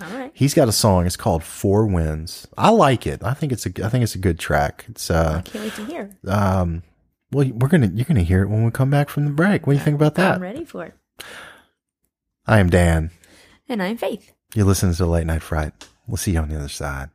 [0.00, 0.30] All right.
[0.34, 1.06] He's got a song.
[1.06, 2.46] It's called Four Winds.
[2.56, 3.22] I like it.
[3.24, 3.70] I think it's a.
[3.84, 4.84] I think it's a good track.
[4.88, 5.36] It's uh.
[5.38, 6.10] I can't wait to hear.
[6.28, 6.82] Um,
[7.32, 9.66] well, we're gonna you're gonna hear it when we come back from the break.
[9.66, 10.36] What do you think about that?
[10.36, 10.94] I'm ready for it.
[12.46, 13.10] I am Dan.
[13.68, 14.32] And I'm Faith.
[14.54, 15.72] You're listening to Late Night Fright.
[16.06, 17.10] We'll see you on the other side.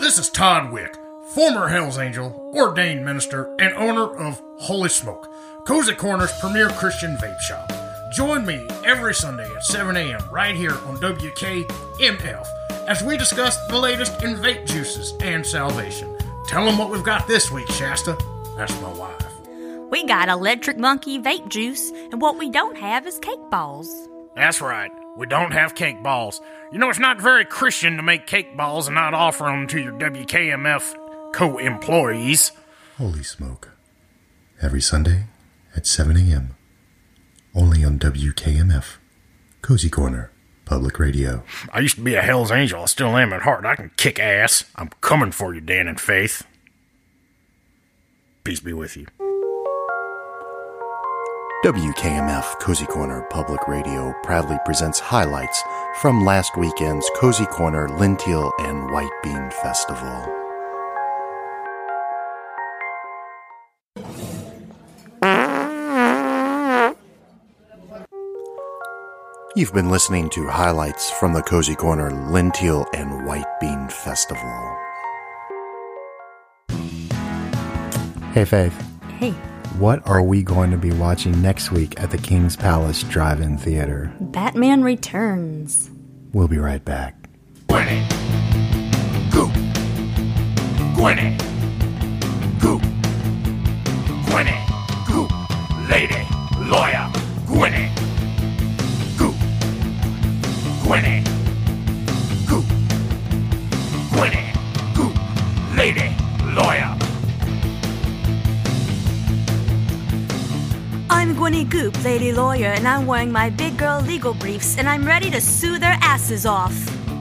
[0.00, 0.96] This is Todd Wick,
[1.34, 5.28] former Hells Angel, ordained minister, and owner of Holy Smoke,
[5.66, 7.70] Cozy Corner's premier Christian vape shop.
[8.14, 10.22] Join me every Sunday at 7 a.m.
[10.32, 12.57] right here on WKMF
[12.88, 16.16] as we discuss the latest in vape juices and salvation.
[16.48, 18.16] Tell them what we've got this week, Shasta.
[18.56, 19.26] That's my wife.
[19.90, 24.08] We got electric monkey vape juice, and what we don't have is cake balls.
[24.34, 24.90] That's right.
[25.18, 26.40] We don't have cake balls.
[26.72, 29.80] You know, it's not very Christian to make cake balls and not offer them to
[29.80, 30.94] your WKMF
[31.34, 32.52] co employees.
[32.96, 33.70] Holy smoke.
[34.62, 35.24] Every Sunday
[35.76, 36.56] at 7 a.m.
[37.54, 38.96] Only on WKMF.
[39.60, 40.30] Cozy Corner,
[40.68, 41.42] Public Radio.
[41.72, 42.82] I used to be a Hell's Angel.
[42.82, 43.64] I still am at heart.
[43.64, 44.64] I can kick ass.
[44.76, 46.46] I'm coming for you, Dan and Faith.
[48.44, 49.06] Peace be with you.
[51.64, 55.60] WKMF Cozy Corner Public Radio proudly presents highlights
[56.00, 60.47] from last weekend's Cozy Corner Lentil and White Bean Festival.
[69.58, 74.78] You've been listening to highlights from the Cozy Corner Lentil and White Bean Festival.
[78.32, 78.72] Hey, Faith.
[79.18, 79.32] Hey,
[79.80, 83.58] What are we going to be watching next week at the King's Palace Drive In
[83.58, 84.14] Theater?
[84.20, 85.90] Batman Returns.
[86.32, 87.28] We'll be right back.
[87.68, 88.08] Gwenny.
[89.32, 89.50] Goop.
[90.94, 91.36] Gwenny.
[92.60, 92.82] Goop.
[94.26, 94.56] Gwenny.
[95.08, 95.32] Goop.
[95.90, 96.28] Lady.
[96.70, 97.10] Lawyer.
[97.48, 97.97] Gwenny.
[100.88, 100.96] Goop.
[100.96, 101.22] Gwenny.
[102.48, 102.64] Goop.
[104.10, 104.52] Gwenny.
[104.94, 105.14] Goop.
[105.76, 106.16] Lady.
[106.54, 106.96] Lawyer.
[111.10, 115.04] I'm Gwenny Goop, lady lawyer, and I'm wearing my big girl legal briefs, and I'm
[115.04, 116.74] ready to sue their asses off.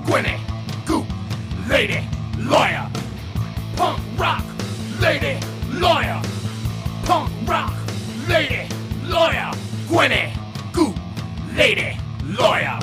[0.05, 0.39] Gwenny.
[0.85, 1.05] Goop.
[1.67, 2.07] Lady.
[2.37, 2.89] Lawyer.
[3.75, 4.45] Punk rock.
[5.01, 5.37] Lady.
[5.73, 6.21] Lawyer.
[7.03, 7.73] Punk rock.
[8.29, 8.69] Lady.
[9.03, 9.51] Lawyer.
[9.89, 10.31] Gwenny.
[10.71, 10.95] Goop.
[11.53, 11.99] Lady.
[12.23, 12.79] Lawyer.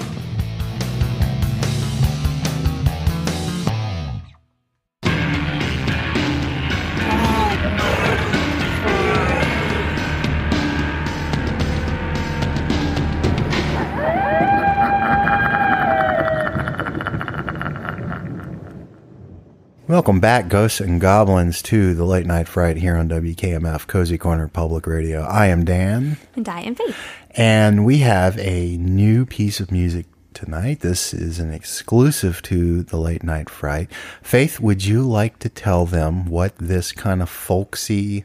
[19.95, 24.49] Welcome back, Ghosts and Goblins, to the Late Night Fright here on WKMF Cozy Corner
[24.49, 25.23] Public Radio.
[25.23, 26.97] I am Dan, And I am Faith.
[27.31, 30.81] and we have a new piece of music tonight.
[30.81, 33.89] This is an exclusive to the Late Night Fright.
[34.21, 38.25] Faith, would you like to tell them what this kind of folksy,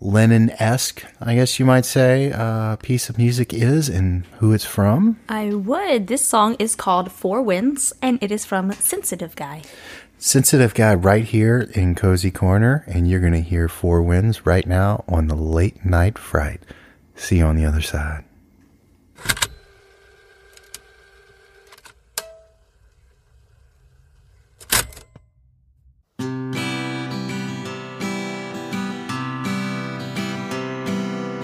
[0.00, 4.64] Lennon esque, I guess you might say, uh, piece of music is and who it's
[4.64, 5.18] from?
[5.28, 6.06] I would.
[6.06, 9.62] This song is called Four Winds, and it is from Sensitive Guy.
[10.26, 14.66] Sensitive Guy right here in Cozy Corner, and you're going to hear Four Winds right
[14.66, 16.62] now on the Late Night Fright.
[17.14, 18.24] See you on the other side.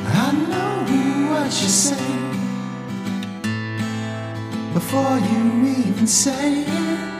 [0.06, 2.02] I know what you say
[4.72, 7.19] before you even say it.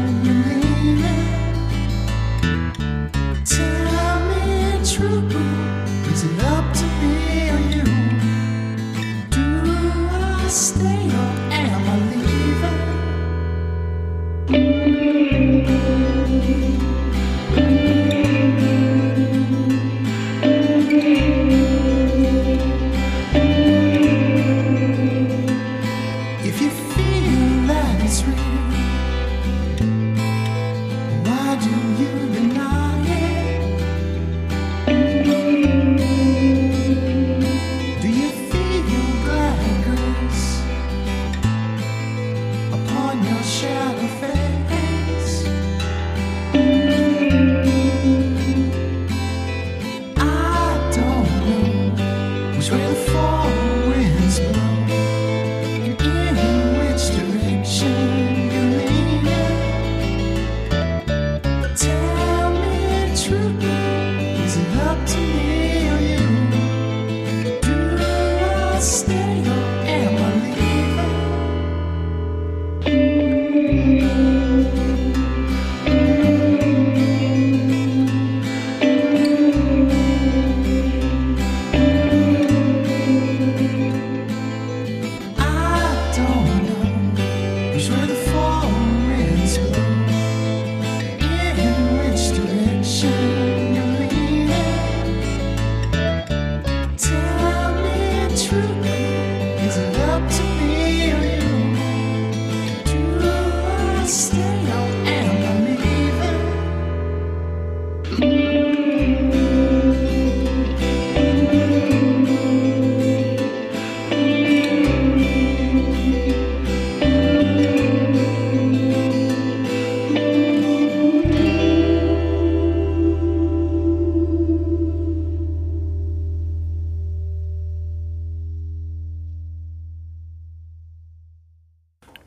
[16.51, 16.80] you.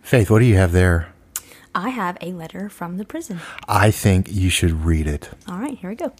[0.04, 1.08] Faith, what do you have there?
[1.74, 3.40] I have a letter from the prison.
[3.66, 5.30] I think you should read it.
[5.48, 6.12] All right, here we go.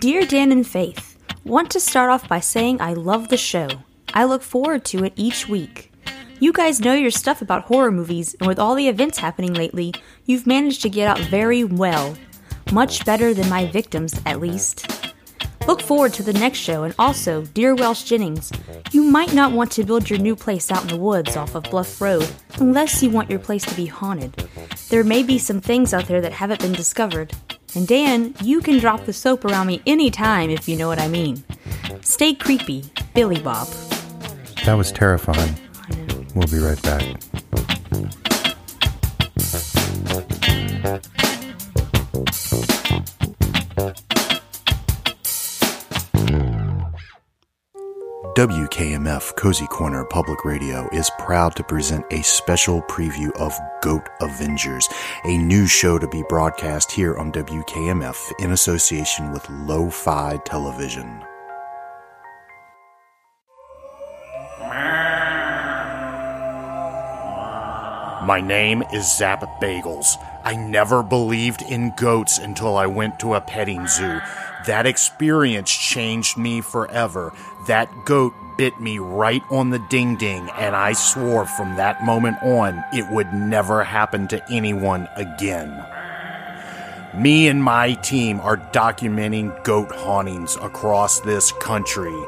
[0.00, 3.68] Dear Dan and Faith, want to start off by saying I love the show.
[4.12, 5.92] I look forward to it each week.
[6.40, 9.94] You guys know your stuff about horror movies, and with all the events happening lately,
[10.26, 12.16] you've managed to get out very well.
[12.72, 15.01] Much better than my victims, at least.
[15.66, 18.50] Look forward to the next show, and also, dear Welsh Jennings,
[18.90, 21.62] you might not want to build your new place out in the woods off of
[21.64, 24.34] Bluff Road unless you want your place to be haunted.
[24.90, 27.32] There may be some things out there that haven't been discovered.
[27.74, 31.08] And Dan, you can drop the soap around me anytime if you know what I
[31.08, 31.44] mean.
[32.02, 33.68] Stay creepy, Billy Bob.
[34.64, 35.54] That was terrifying.
[36.34, 37.02] We'll be right back.
[48.34, 54.88] WKMF Cozy Corner Public Radio is proud to present a special preview of Goat Avengers,
[55.24, 61.22] a new show to be broadcast here on WKMF in association with Lo-Fi Television.
[68.24, 70.16] My name is Zap Bagels.
[70.42, 74.20] I never believed in goats until I went to a petting zoo.
[74.66, 77.32] That experience changed me forever.
[77.66, 82.42] That goat bit me right on the ding ding, and I swore from that moment
[82.42, 85.84] on it would never happen to anyone again.
[87.14, 92.18] Me and my team are documenting goat hauntings across this country.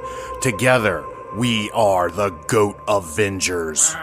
[0.42, 3.94] Together, we are the Goat Avengers.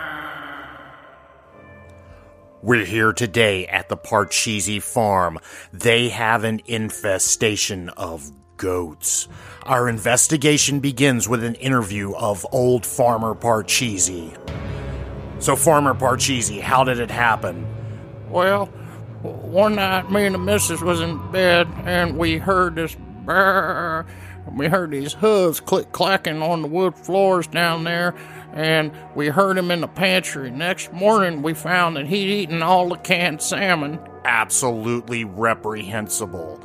[2.63, 5.39] We're here today at the Parcheesi farm.
[5.73, 9.27] They have an infestation of goats.
[9.63, 14.37] Our investigation begins with an interview of old farmer Parcheesi.
[15.41, 17.65] So, Farmer Parcheesi, how did it happen?
[18.29, 18.67] Well,
[19.23, 22.95] one night me and the missus was in bed and we heard this
[23.25, 24.05] brrr.
[24.55, 28.13] We heard these hooves click clacking on the wood floors down there,
[28.53, 30.51] and we heard him in the pantry.
[30.51, 33.99] Next morning, we found that he'd eaten all the canned salmon.
[34.25, 36.61] Absolutely reprehensible.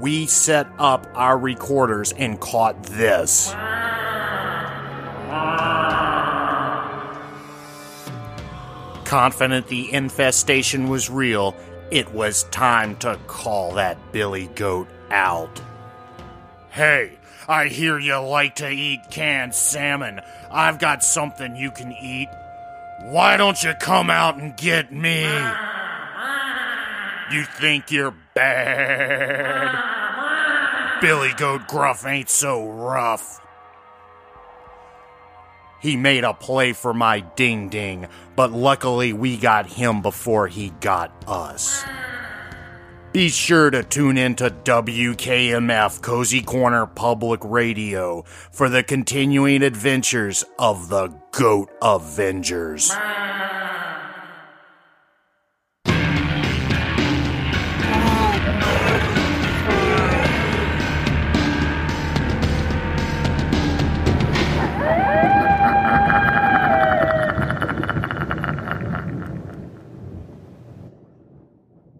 [0.00, 3.54] We set up our recorders and caught this.
[9.04, 11.54] Confident the infestation was real,
[11.90, 15.60] it was time to call that Billy Goat out.
[16.70, 17.16] Hey,
[17.48, 20.20] I hear you like to eat canned salmon.
[20.50, 22.28] I've got something you can eat.
[23.02, 25.22] Why don't you come out and get me?
[27.32, 29.96] You think you're bad?
[31.00, 33.40] Billy Goat Gruff ain't so rough.
[35.80, 40.70] He made a play for my ding ding, but luckily we got him before he
[40.80, 41.84] got us.
[43.12, 50.44] Be sure to tune in to WKMF Cozy Corner Public Radio for the continuing adventures
[50.58, 52.90] of the Goat Avengers.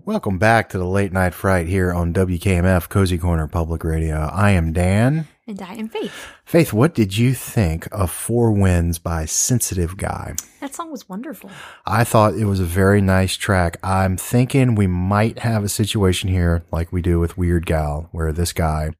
[0.07, 4.31] Welcome back to the Late Night Fright here on WKMF Cozy Corner Public Radio.
[4.33, 5.27] I am Dan.
[5.49, 6.29] And I am Faith.
[6.45, 10.37] Faith, what did you think of Four Winds by Sensitive Guy?
[10.61, 11.51] That song was wonderful.
[11.85, 13.79] I thought it was a very nice track.
[13.83, 18.31] I'm thinking we might have a situation here like we do with Weird Gal, where
[18.31, 18.91] this guy,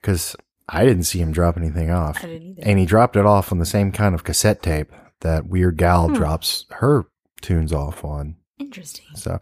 [0.00, 0.34] because
[0.70, 2.24] I didn't see him drop anything off.
[2.24, 2.62] I didn't either.
[2.64, 4.90] And he dropped it off on the same kind of cassette tape
[5.20, 6.14] that Weird Gal hmm.
[6.14, 7.04] drops her
[7.42, 8.36] tunes off on.
[8.62, 9.06] Interesting.
[9.16, 9.40] So,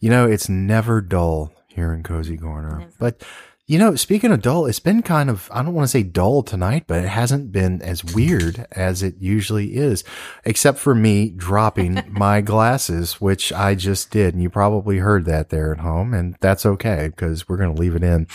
[0.00, 2.80] you know, it's never dull here in Cozy Corner.
[2.80, 2.92] Never.
[2.98, 3.24] But,
[3.66, 6.42] you know, speaking of dull, it's been kind of, I don't want to say dull
[6.42, 10.02] tonight, but it hasn't been as weird as it usually is,
[10.44, 14.34] except for me dropping my glasses, which I just did.
[14.34, 16.12] And you probably heard that there at home.
[16.12, 18.26] And that's okay because we're going to leave it in.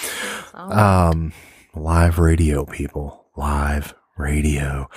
[0.53, 1.34] Um,
[1.75, 4.89] live radio, people, live radio.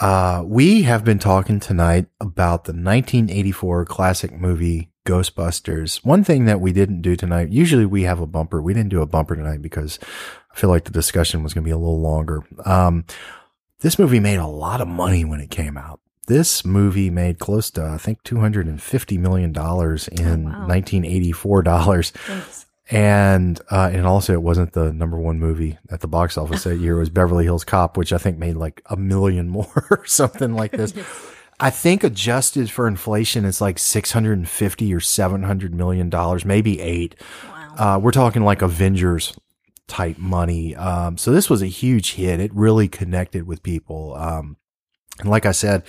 [0.00, 6.04] Uh, we have been talking tonight about the 1984 classic movie Ghostbusters.
[6.04, 8.62] One thing that we didn't do tonight, usually we have a bumper.
[8.62, 9.98] We didn't do a bumper tonight because
[10.52, 12.44] I feel like the discussion was going to be a little longer.
[12.64, 13.06] Um,
[13.80, 16.00] this movie made a lot of money when it came out.
[16.28, 20.66] This movie made close to, I think, $250 million in wow.
[20.66, 22.12] 1984 dollars.
[22.90, 26.76] And uh, and also it wasn't the number one movie at the box office that
[26.76, 26.96] year.
[26.96, 30.54] It was Beverly Hills Cop, which I think made like a million more or something
[30.54, 30.94] like this.
[31.60, 37.16] I think adjusted for inflation, it's like 650 or 700 million dollars, maybe eight.
[37.48, 37.74] Wow.
[37.76, 39.36] Uh, we're talking like Avengers
[39.88, 40.76] type money.
[40.76, 42.38] Um, so this was a huge hit.
[42.38, 44.14] It really connected with people.
[44.14, 44.56] Um,
[45.18, 45.82] and like I said,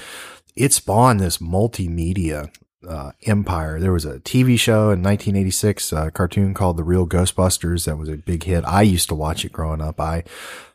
[0.55, 2.51] it spawned this multimedia
[2.87, 3.79] uh, empire.
[3.79, 8.09] There was a TV show in 1986, a cartoon called The Real Ghostbusters that was
[8.09, 8.63] a big hit.
[8.65, 9.99] I used to watch it growing up.
[9.99, 10.23] I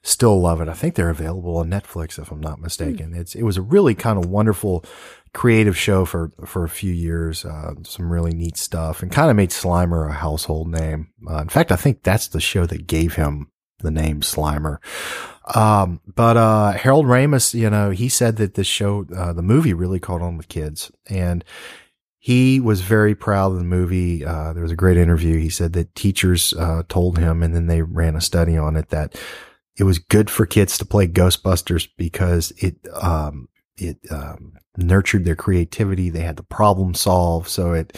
[0.02, 0.68] still love it.
[0.68, 3.14] I think they're available on Netflix if I'm not mistaken.
[3.14, 4.84] It's it was a really kind of wonderful
[5.32, 7.44] creative show for for a few years.
[7.44, 11.08] Uh, some really neat stuff and kind of made Slimer a household name.
[11.28, 14.78] Uh, in fact, I think that's the show that gave him the name Slimer.
[15.54, 19.74] Um, but uh, Harold Ramis, you know, he said that this show, uh, the movie,
[19.74, 21.44] really caught on with kids, and
[22.24, 24.24] he was very proud of the movie.
[24.24, 25.36] Uh, there was a great interview.
[25.38, 28.88] He said that teachers uh, told him, and then they ran a study on it
[28.88, 29.14] that
[29.76, 35.36] it was good for kids to play Ghostbusters because it um, it um, nurtured their
[35.36, 36.08] creativity.
[36.08, 37.94] They had to problem solve, so it.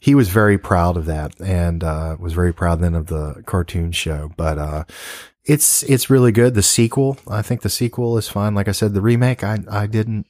[0.00, 3.92] He was very proud of that, and uh, was very proud then of the cartoon
[3.92, 4.32] show.
[4.36, 4.84] But uh,
[5.44, 6.54] it's it's really good.
[6.54, 8.56] The sequel, I think the sequel is fine.
[8.56, 10.26] Like I said, the remake, I I didn't.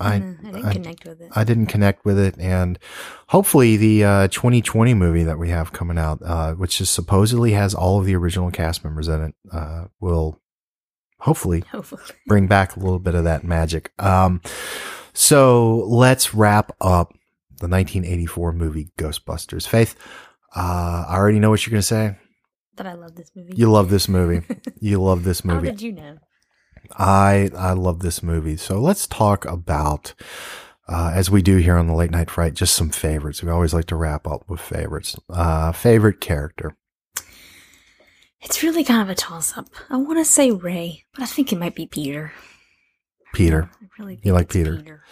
[0.00, 1.30] I, Mm, I didn't I- connect with it.
[1.36, 2.78] I didn't connect with it, and
[3.28, 7.74] hopefully the uh, 2020 movie that we have coming out, uh, which is supposedly has
[7.74, 10.40] all of the original cast members in it, uh, will
[11.20, 12.02] hopefully Hopefully.
[12.26, 13.92] bring back a little bit of that magic.
[14.02, 14.40] Um,
[15.12, 17.10] so let's wrap up
[17.60, 19.66] the 1984 movie Ghostbusters.
[19.66, 19.94] Faith,
[20.56, 22.16] uh, I already know what you're going to say.
[22.76, 23.52] That I love this movie.
[23.56, 24.44] You love this movie.
[24.80, 25.68] you love this movie.
[25.68, 26.18] How did you know?
[26.96, 28.56] I I love this movie.
[28.56, 30.14] So let's talk about
[30.88, 33.42] uh, as we do here on the late night fright, just some favorites.
[33.42, 35.16] We always like to wrap up with favorites.
[35.30, 36.76] Uh, favorite character.
[38.42, 39.68] It's really kind of a toss up.
[39.88, 42.32] I want to say Ray, but I think it might be Peter.
[43.32, 43.70] Peter.
[43.82, 45.02] I really think You like it's Peter?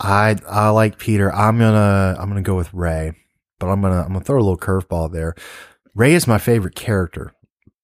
[0.00, 1.32] I I like Peter.
[1.32, 3.12] I'm gonna I'm gonna go with Ray,
[3.60, 5.36] but I'm gonna I'm gonna throw a little curveball there.
[5.94, 7.32] Ray is my favorite character,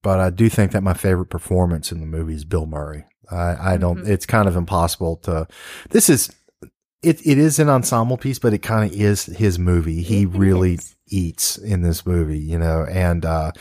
[0.03, 3.05] but I do think that my favorite performance in the movie is Bill Murray.
[3.31, 3.99] I I don't.
[4.03, 4.07] Mhm.
[4.07, 5.47] It's kind of impossible to.
[5.89, 6.29] This is
[7.01, 7.25] it.
[7.25, 10.01] It is an ensemble piece, but it kind of is his movie.
[10.03, 12.85] He really eats in this movie, you know.
[12.89, 13.51] And uh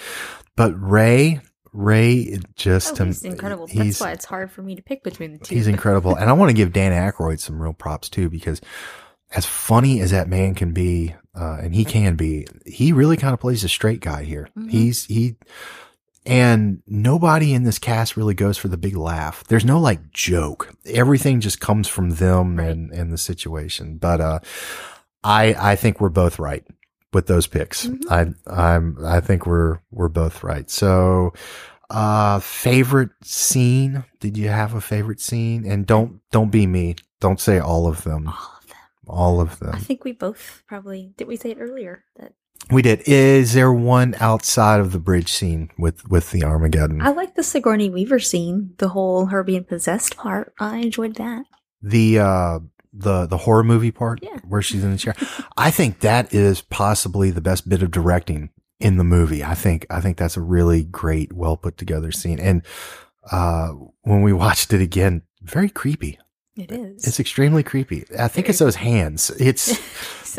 [0.57, 1.41] but Ray
[1.73, 3.67] Ray just Oh, he's incredible.
[3.69, 5.55] he's- That's why it's hard for me to pick between the two.
[5.55, 6.17] He's incredible.
[6.17, 8.61] and I want to give Dan Aykroyd some real props too, because
[9.33, 13.33] as funny as that man can be, uh, and he can be, he really kind
[13.33, 14.49] of plays a straight guy here.
[14.59, 14.69] Mhm.
[14.71, 15.37] He's, he,
[16.27, 19.43] and nobody in this cast really goes for the big laugh.
[19.45, 20.71] There's no like joke.
[20.87, 22.69] Everything just comes from them Right.
[22.71, 23.97] and, and the situation.
[23.97, 24.39] But, uh,
[25.25, 26.65] I, I think we're both right
[27.13, 27.87] with those picks.
[27.87, 28.01] Mhm.
[28.11, 30.71] I, I'm, I think we're, we're both right.
[30.71, 31.33] So,
[31.91, 34.05] uh, favorite scene?
[34.21, 35.67] Did you have a favorite scene?
[35.67, 36.97] And don't, don't be me.
[37.21, 38.29] Don't say all of them.
[38.29, 38.77] All of them.
[39.09, 39.75] All of them.
[39.75, 41.27] I think we both probably did.
[41.27, 42.33] We say it earlier that
[42.71, 43.03] We did.
[43.07, 47.03] Is there one outside of the bridge scene with, with the Armageddon?
[47.03, 48.75] I like the Sigourney Weaver scene.
[48.79, 50.53] The whole her being possessed part.
[50.61, 51.47] I enjoyed that.
[51.83, 52.59] the, uh,
[52.93, 54.39] the, the horror movie part Yeah.
[54.49, 55.15] where she's in the chair.
[55.57, 58.51] I think that is possibly the best bit of directing
[58.81, 59.43] in the movie.
[59.45, 62.39] I think, I think that's a really great, well put together scene.
[62.41, 62.63] And,
[63.31, 63.69] uh,
[64.03, 66.19] when we watched it again, very creepy.
[66.57, 67.07] It is.
[67.07, 68.05] It's extremely creepy.
[68.19, 69.31] I think it's those hands.
[69.39, 69.69] It's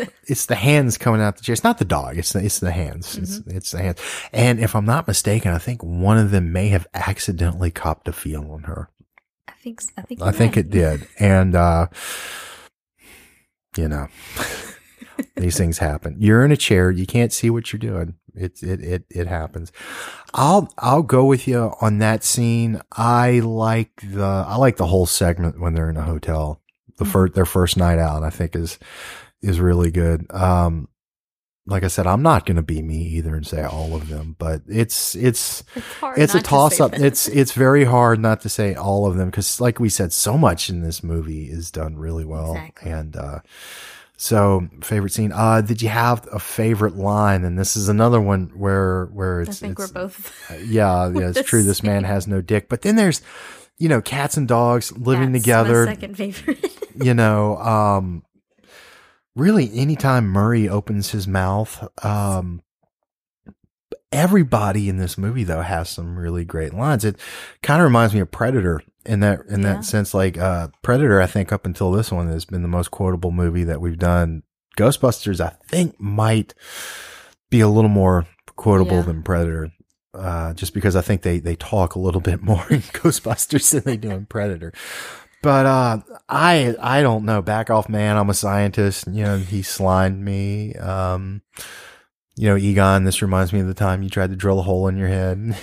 [0.26, 1.54] it's the hands coming out the chair.
[1.54, 2.18] It's not the dog.
[2.18, 3.16] It's the it's the hands.
[3.16, 3.98] It's it's the hands.
[4.32, 8.12] And if I'm not mistaken, I think one of them may have accidentally copped a
[8.12, 8.90] feel on her.
[9.48, 9.80] I think.
[9.96, 10.22] I think.
[10.22, 11.08] I you're think it did.
[11.18, 11.86] And uh
[13.76, 14.08] you know,
[15.36, 16.16] these things happen.
[16.18, 16.90] You're in a chair.
[16.90, 18.16] You can't see what you're doing.
[18.34, 19.72] It it it it happens.
[20.34, 22.80] I'll I'll go with you on that scene.
[22.92, 26.60] I like the I like the whole segment when they're in a hotel.
[26.98, 28.78] The first their first night out, I think is
[29.42, 30.26] is really good.
[30.32, 30.88] Um,
[31.64, 34.34] like I said, I'm not going to be me either and say all of them,
[34.38, 36.18] but it's it's It's hard.
[36.18, 36.92] it's a not to toss up.
[36.94, 40.36] It's it's very hard not to say all of them because, like we said, so
[40.36, 42.52] much in this movie is done really well.
[42.54, 42.90] Exactly.
[42.90, 43.38] And uh,
[44.22, 45.32] so, favorite scene.
[45.32, 47.42] Uh, did you have a favorite line?
[47.42, 49.48] And this is another one where where it's.
[49.48, 50.32] I it's think we're both.
[50.48, 51.64] uh, yeah, yeah, it's true.
[51.64, 52.68] This man has no dick.
[52.68, 53.20] But then there's,
[53.78, 55.86] you know, cats and dogs living That's together.
[55.86, 56.78] My second favorite.
[56.94, 58.22] You know, um,
[59.34, 62.62] really, anytime Murray opens his mouth, um,
[64.12, 67.04] everybody in this movie though has some really great lines.
[67.04, 67.16] It
[67.62, 69.74] kind of reminds me of Predator in that in Yeah.
[69.74, 70.14] that sense.
[70.14, 73.64] Like uh, Predator, I think up until this one has been the most quotable movie
[73.64, 74.42] that we've done.
[74.76, 76.54] Ghostbusters, I think, might
[77.50, 79.02] be a little more quotable Yeah.
[79.02, 79.70] than Predator.
[80.14, 83.82] Uh, just because I think they, they talk a little bit more in Ghostbusters than
[83.84, 84.72] they do in Predator.
[85.42, 85.98] But uh,
[86.28, 87.42] I I don't know.
[87.42, 88.16] Back off, man.
[88.16, 89.06] I'm a scientist.
[89.10, 90.74] You know, he slimed me.
[90.76, 91.42] Um,
[92.36, 93.04] you know, Egon.
[93.04, 95.56] This reminds me of the time you tried to drill a hole in your head.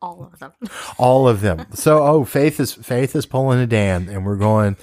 [0.00, 0.52] All of them.
[0.98, 1.66] All of them.
[1.74, 4.76] So, oh, Faith is Faith is pulling a Dan, and we're going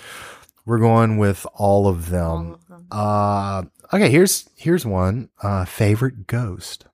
[0.65, 2.21] we're going with all of them.
[2.23, 2.87] All of them.
[2.91, 3.63] Uh,
[3.93, 4.09] okay.
[4.09, 5.29] Here's here's one.
[5.41, 6.85] Uh, favorite ghost.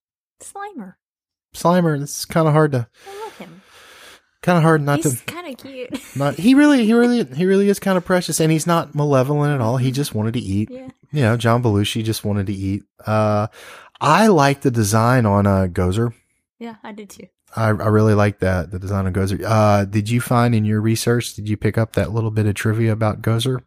[0.41, 0.95] Slimer.
[1.53, 1.99] Slimer.
[1.99, 3.61] This is kind of hard to I love him.
[4.41, 5.99] kind of hard not He's to kind of cute.
[6.15, 6.33] not.
[6.35, 9.61] He really he really he really is kind of precious, and he's not malevolent at
[9.61, 9.77] all.
[9.77, 10.69] He just wanted to eat.
[10.71, 10.87] yeah.
[11.11, 12.83] You know, John Belushi just wanted to eat.
[13.05, 13.47] Uh,
[14.01, 16.13] I like the design on uh, Gozer.
[16.59, 17.27] Yeah, I did too.
[17.55, 19.41] I, I really like that the design of Gozer.
[19.45, 21.33] Uh, did you find in your research?
[21.35, 23.61] Did you pick up that little bit of trivia about Gozer?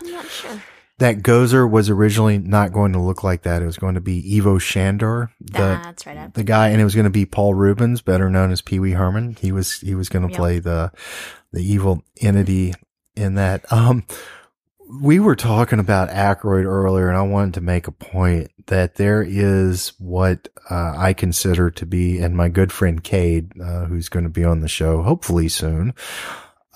[0.00, 0.62] I'm not sure.
[0.98, 3.60] That Gozer was originally not going to look like that.
[3.60, 6.32] It was going to be Ivo Shandor, the That's right.
[6.32, 8.92] The guy, and it was going to be Paul Reubens, better known as Pee Wee
[8.92, 9.36] Herman.
[9.40, 10.38] He was he was going to Yep.
[10.38, 10.92] play the
[11.52, 12.74] the evil entity
[13.16, 13.70] in that.
[13.72, 14.04] Um,
[15.00, 19.22] we were talking about Aykroyd earlier, and I wanted to make a point that there
[19.22, 24.24] is what uh, I consider to be, and my good friend Cade, uh, who's going
[24.24, 25.94] to be on the show hopefully soon,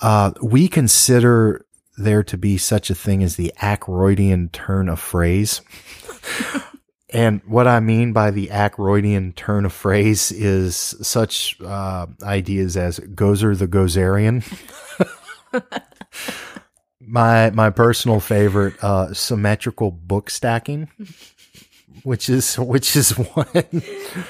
[0.01, 1.65] uh, we consider
[1.97, 5.61] there to be such a thing as the Aykroydian turn of phrase.
[7.09, 12.99] And what I mean by the Aykroydian turn of phrase is such uh, ideas as
[12.99, 14.43] Gozer the Gozerian.
[17.07, 20.89] my my personal favorite, uh, symmetrical book stacking,
[22.03, 23.81] which is which is one.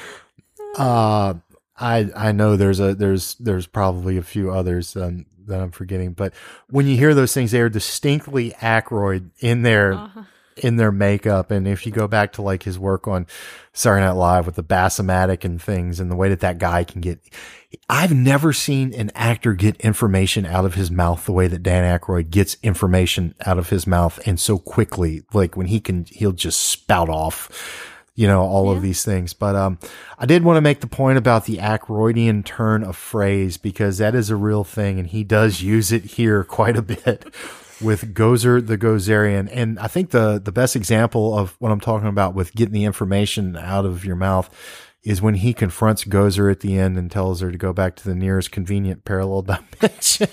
[0.77, 1.33] uh,
[1.77, 6.13] I I know there's a there's there's probably a few others um, that I'm forgetting,
[6.13, 6.33] but
[6.69, 10.21] when you hear those things, they are distinctly Aykroyd in their Uh-huh.
[10.61, 11.51] In their makeup.
[11.51, 13.27] And if you go back to like his work on
[13.73, 17.01] Saturday Night Live with the Bassomatic and things and the way that that guy can
[17.01, 17.19] get,
[17.89, 21.99] I've never seen an actor get information out of his mouth the way that Dan
[21.99, 25.23] Aykroyd gets information out of his mouth and so quickly.
[25.33, 29.33] Like when he can, he'll just spout off, you know, all of these things.
[29.33, 29.79] But, um,
[30.17, 34.15] I did want to make the point about the Aykroydian turn of phrase because that
[34.15, 37.25] is a real thing and he does use it here quite a bit
[37.81, 39.49] with Gozer the Gozerian.
[39.51, 42.85] And I think the, the best example of what I'm talking about with getting the
[42.85, 44.49] information out of your mouth
[45.03, 48.03] is when he confronts Gozer at the end and tells her to go back to
[48.03, 49.41] the nearest convenient parallel
[49.81, 50.29] dimension.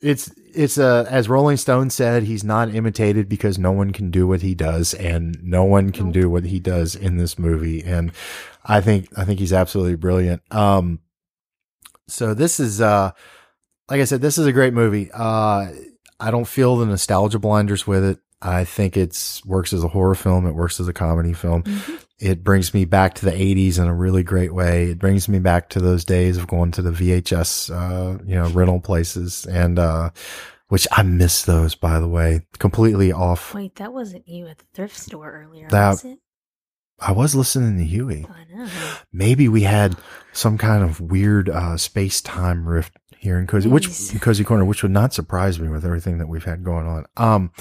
[0.00, 4.26] it's, it's a, as Rolling Stone said, he's not imitated because no one can do
[4.26, 7.84] what he does and no one can do what he does in this movie.
[7.84, 8.12] And
[8.64, 10.42] I think, I think he's absolutely brilliant.
[10.50, 11.00] Um,
[12.08, 13.12] so this is, uh,
[13.90, 15.10] like I said, this is a great movie.
[15.12, 15.68] Uh,
[16.20, 18.18] I don't feel the nostalgia blinders with it.
[18.40, 20.46] I think it's works as a horror film.
[20.46, 21.64] It works as a comedy film.
[22.20, 24.90] It brings me back to the 80s in a really great way.
[24.90, 28.48] It brings me back to those days of going to the VHS, uh, you know,
[28.50, 30.10] rental places and, uh,
[30.68, 33.54] which I miss those, by the way, completely off.
[33.54, 36.18] Wait, that wasn't you at the thrift store earlier, That- was it?
[37.00, 38.26] I was listening to Huey.
[38.28, 38.68] I know.
[39.12, 39.96] Maybe we had
[40.32, 43.88] some kind of weird, uh, space time rift here in Cozy, which
[44.20, 47.04] Cozy Corner, which would not surprise me with everything that we've had going on.
[47.16, 47.52] Um,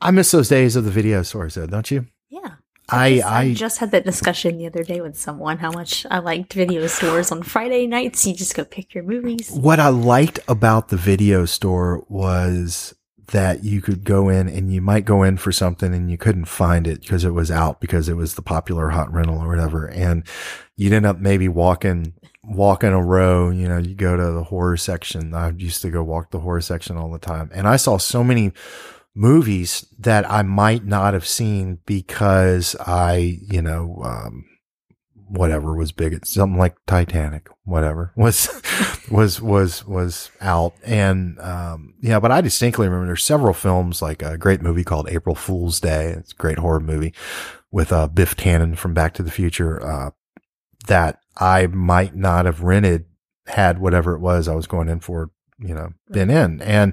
[0.00, 2.06] I miss those days of the video stores, though, don't you?
[2.28, 2.54] Yeah.
[2.88, 6.18] I, Just- I, just had that discussion the other day with someone how much I
[6.20, 8.26] liked video stores on Friday nights.
[8.26, 9.50] You just go pick your movies.
[9.50, 12.94] what I liked about the video store was
[13.28, 16.44] that you could go in and you might go in for something and you couldn't
[16.44, 19.86] find it because it was out because it was the popular hot rental or whatever.
[19.86, 20.24] And
[20.76, 22.14] you'd end up maybe walking,
[22.44, 25.34] walking a row, you know, you go to the horror section.
[25.34, 27.50] I used to go walk the horror section all the time.
[27.52, 28.52] And I saw so many
[29.14, 34.44] movies that I might not have seen because I, you know, um,
[35.28, 36.12] whatever was big.
[36.12, 38.48] It's something like Titanic, whatever was,
[39.10, 40.74] was, was, was out.
[40.84, 45.08] And, um, yeah, but I distinctly remember there's several films like a great movie called
[45.08, 46.10] April Fool's Day.
[46.10, 47.14] It's a great horror movie
[47.70, 50.10] with, uh, Biff Tannen from Back to the Future, uh,
[50.86, 53.06] that I might not have rented
[53.46, 56.60] had whatever it was I was going in for, you know, been in.
[56.60, 56.92] And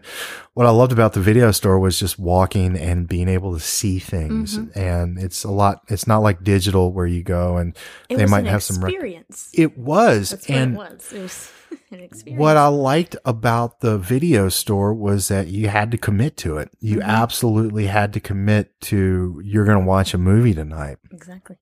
[0.54, 4.00] what I loved about the video store was just walking and being able to see
[4.00, 4.56] things.
[4.76, 7.76] And it's a lot, it's not like digital where you go and
[8.10, 9.50] It they might have some, rec- experience.
[9.54, 10.30] it was.
[10.32, 11.14] That's what and it was.
[11.14, 11.52] It was
[11.92, 12.40] an experience.
[12.40, 16.70] what I liked about the video store was that you had to commit to it.
[16.80, 17.10] You Mm-hmm.
[17.10, 21.58] absolutely had to commit to you're going to watch a movie tonight, exactly.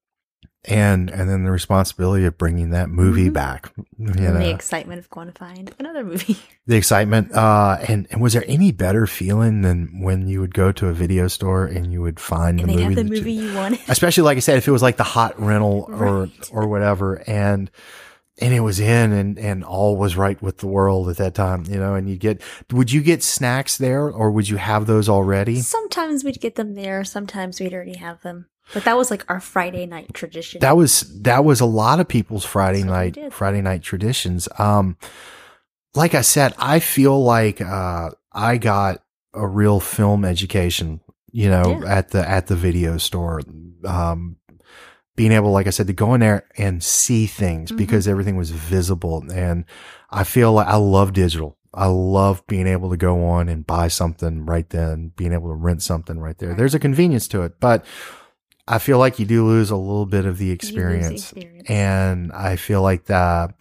[0.66, 3.34] And and then the responsibility of bringing that movie Mhm.
[3.34, 3.72] back.
[3.98, 6.38] You And know, the excitement of going to find another movie.
[6.68, 7.32] the excitement.
[7.34, 10.94] Uh, and and was there any better feeling than when you would go to a
[10.94, 13.80] video store and you would find And the movie, have the that you- you wanted.
[13.88, 16.50] especially like I said, if it was like the hot rental or Right.
[16.52, 17.72] or whatever, and
[18.40, 21.64] and it was in and, and all was right with the world at that time,
[21.70, 22.42] you know, and you get,
[22.72, 25.60] would you get snacks there or would you have those already?
[25.62, 27.04] Sometimes we'd get them there.
[27.04, 28.48] Sometimes we'd already have them.
[28.74, 30.60] But that was like our Friday night tradition.
[30.62, 33.18] That was, that was a lot of people's Friday night.
[33.34, 34.48] Friday night traditions.
[34.58, 34.98] Um,
[35.94, 39.04] like I said, I feel like, uh, I got
[39.34, 41.02] a real film education,
[41.32, 41.98] you know, Yeah.
[41.98, 43.42] at the, at the video store.
[43.86, 44.38] Um,
[45.18, 47.78] being able, like I said, to go in there and see things Mhm.
[47.78, 49.24] because everything was visible.
[49.34, 49.66] And
[50.10, 51.58] I feel like I love digital.
[51.74, 55.56] I love being able to go on and buy something right then, being able to
[55.56, 56.50] rent something right there.
[56.50, 56.58] Right.
[56.58, 57.86] There's a convenience to it, but
[58.68, 61.22] I feel like you do lose a little bit of the You lose the experience.
[61.24, 61.70] experience.
[61.70, 63.54] And I feel like that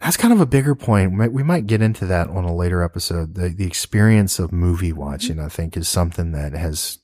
[0.00, 1.16] that's kind of a bigger point.
[1.32, 3.34] We might- get into that on a later episode.
[3.34, 6.98] The the experience of movie watching, I think, is something that has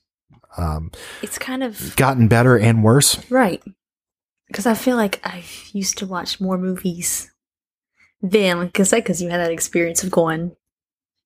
[0.57, 3.17] um, it's kind of gotten better and worse.
[3.31, 3.63] right.
[4.47, 7.31] Because I feel like I used to watch more movies
[8.21, 10.55] then, like I said, because you had that experience of going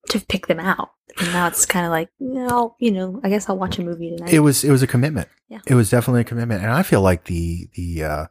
[0.09, 0.91] to pick them out.
[1.19, 4.15] And now it's kind of like, no, you know, I guess I'll watch a movie
[4.15, 4.33] tonight.
[4.33, 5.29] It was it was a commitment.
[5.49, 5.59] Yeah.
[5.67, 8.25] It was definitely a commitment, and I feel like the the uh,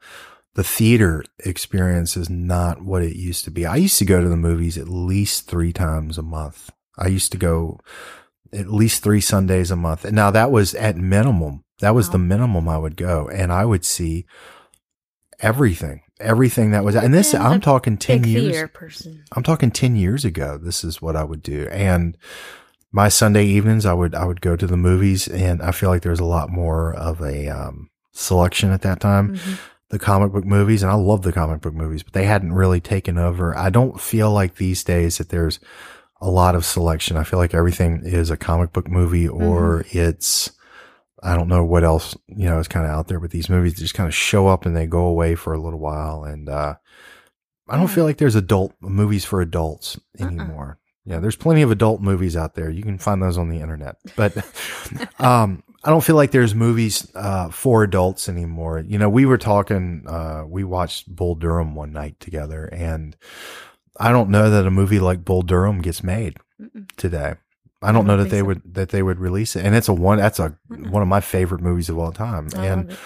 [0.54, 3.64] the theater experience is not what it used to be.
[3.64, 6.70] I used to go to the movies at least three times a month.
[6.98, 7.78] I used to go
[8.52, 11.64] at least three Sundays a month, and now that was at minimum.
[11.80, 14.26] That was the minimum I would go, and I would see
[15.40, 16.94] everything, everything that was.
[16.96, 18.70] And this, I'm talking ten years.
[18.72, 19.24] person.
[19.32, 20.58] I'm talking 10 years ago.
[20.58, 21.68] This is what I would do.
[21.70, 22.16] And
[22.92, 26.02] my Sunday evenings, I would, I would go to the movies and I feel like
[26.02, 29.36] there's a lot more of a, um, selection at that time.
[29.36, 29.58] Mhm.
[29.88, 32.80] The comic book movies, and I love the comic book movies, but they hadn't really
[32.80, 33.56] taken over.
[33.56, 35.58] I don't feel like these days that there's
[36.20, 37.16] a lot of selection.
[37.16, 40.50] I feel like everything is a comic book movie or it's,
[41.22, 43.74] I don't know what else, you know, is kind of out there, but these movies
[43.74, 46.24] just kind of show up and they go away for a little while.
[46.24, 46.74] And, uh,
[47.68, 50.26] I don't feel like there's adult movies for adults Uh-uh.
[50.26, 50.78] anymore.
[51.04, 52.70] Yeah, there's plenty of adult movies out there.
[52.70, 54.36] You can find those on the internet, but
[55.20, 58.80] um, I don't feel like there's movies uh, for adults anymore.
[58.86, 60.04] You know, we were talking.
[60.06, 63.16] Uh, we watched Bull Durham one night together, and
[63.98, 66.88] I don't know that a movie like Bull Durham gets made Mm-mm.
[66.96, 67.34] today.
[67.82, 68.44] I don't know don't that they so.
[68.46, 70.18] would that they would release it, and it's a one.
[70.18, 70.90] That's a Mm-mm.
[70.90, 72.96] one of my favorite movies of all time, I and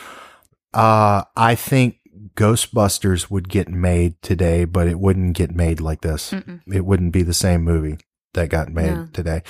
[0.74, 1.98] uh, I think
[2.34, 6.32] Ghostbusters would get made today, but it wouldn't get made like this.
[6.32, 6.60] Mm-mm.
[6.72, 7.98] It wouldn't be the same movie
[8.34, 9.06] that got made No.
[9.12, 9.42] today.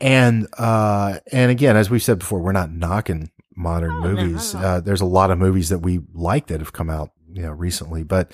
[0.00, 4.54] And, uh, and again, as we've said before, we're not knocking modern Oh, movies.
[4.54, 4.64] all.
[4.64, 7.52] uh, there's a lot of movies that we like that have come out, you know,
[7.52, 8.32] recently, but,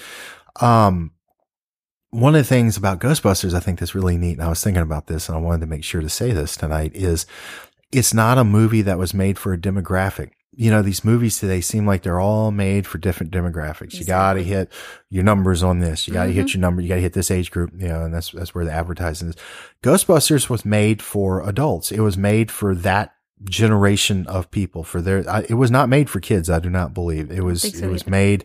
[0.60, 1.10] um,
[2.10, 4.82] one of the things about Ghostbusters, I think that's really neat, and I was thinking
[4.82, 7.26] about this and I wanted to make sure to say this tonight is
[7.92, 10.30] it's not a movie that was made for a demographic.
[10.54, 13.94] You know, these movies today seem like they're all made for different demographics.
[13.94, 14.72] You got to hit
[15.08, 16.08] your numbers on this.
[16.08, 16.54] You got to hit Mhm.
[16.54, 16.82] your number.
[16.82, 19.28] You got to hit this age group, you know, and that's, that's where the advertising
[19.28, 19.36] is.
[19.84, 21.92] Ghostbusters was made for adults.
[21.92, 23.12] It was made for that
[23.44, 26.50] generation of people for their, I, it was not made for kids.
[26.50, 28.44] I do not believe it was, so it was made,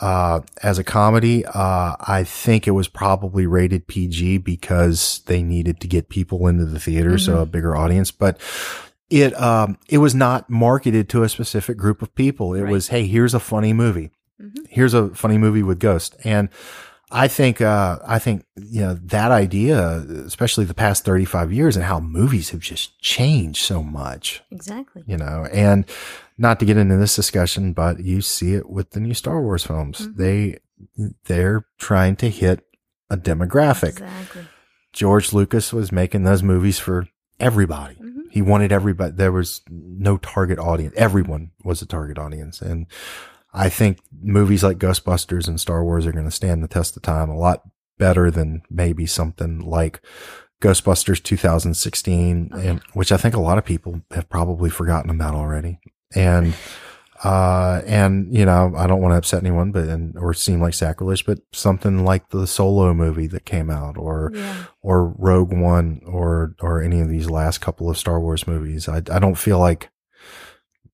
[0.00, 1.44] uh, as a comedy.
[1.46, 6.64] Uh, I think it was probably rated PG because they needed to get people into
[6.64, 7.18] the theater.
[7.18, 7.42] So Mm-hmm.
[7.42, 8.40] a bigger audience, but
[9.10, 12.54] it, um, it was not marketed to a specific group of people.
[12.54, 12.70] It Right.
[12.72, 14.10] was, Hey, here's a funny movie.
[14.40, 14.66] Mhm.
[14.68, 16.16] Here's a funny movie with Ghost.
[16.24, 16.48] And
[17.12, 21.84] I think, uh, I think, you know, that idea, especially the past 35 years and
[21.84, 25.02] how movies have just changed so much, Exactly.
[25.08, 25.84] you know, and
[26.40, 29.62] not to get into this discussion, but you see it with the new Star Wars
[29.64, 30.08] films.
[30.08, 30.16] Mhm.
[30.16, 30.58] They,
[31.26, 32.64] they're trying to hit
[33.10, 33.90] a demographic.
[34.00, 34.46] Exactly.
[34.94, 37.06] George Lucas was making those movies for
[37.38, 37.96] everybody.
[37.96, 38.22] Mhm.
[38.30, 39.12] He wanted everybody.
[39.12, 40.94] There was no target audience.
[40.96, 42.62] Everyone was a target audience.
[42.62, 42.86] And
[43.52, 47.02] I think movies like Ghostbusters and Star Wars are going to stand the test of
[47.02, 47.62] time a lot
[47.98, 50.00] better than maybe something like
[50.62, 55.34] Ghostbusters 2016, Oh, and which I think a lot of people have probably forgotten about
[55.34, 55.80] already.
[56.14, 56.54] And,
[57.22, 60.74] uh, and, you know, I don't want to upset anyone, but, and, or seem like
[60.74, 64.64] sacrilege, but something like the solo movie that came out or, Yeah.
[64.82, 68.88] or Rogue One or or any of these last couple of Star Wars movies.
[68.88, 69.90] I I don't feel like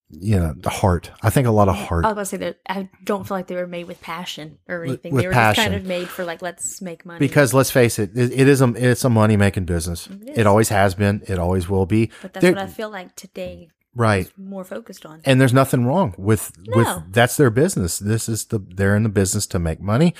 [0.08, 1.10] you know the heart.
[1.22, 2.04] I think a lot of heart.
[2.04, 4.58] I was about to say that I don't feel like they were made with passion
[4.68, 5.12] or anything.
[5.14, 7.18] with they were just kind of made for like let's make money.
[7.20, 10.08] because let's face it, it, it is a it's a money making business.
[10.26, 11.22] It It, always has been.
[11.26, 12.10] It always will be.
[12.22, 14.30] but that's what I feel like today right.
[14.38, 15.20] more focused on.
[15.24, 16.76] And there's nothing wrong with No.
[16.76, 17.98] with that's their business.
[17.98, 20.14] This is the they're in the business to make money.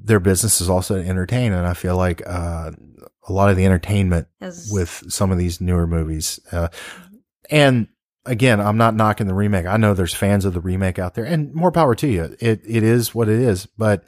[0.00, 2.70] Their business is also to entertain, and I feel like uh,
[3.26, 6.38] a lot of the entertainment As with some of these newer movies.
[6.52, 6.68] Uh,
[7.50, 7.88] and
[8.26, 9.66] again, I'm not knocking the remake.
[9.66, 12.36] I know there's fans of the remake out there and more power to you.
[12.40, 14.04] It, it is what it is, but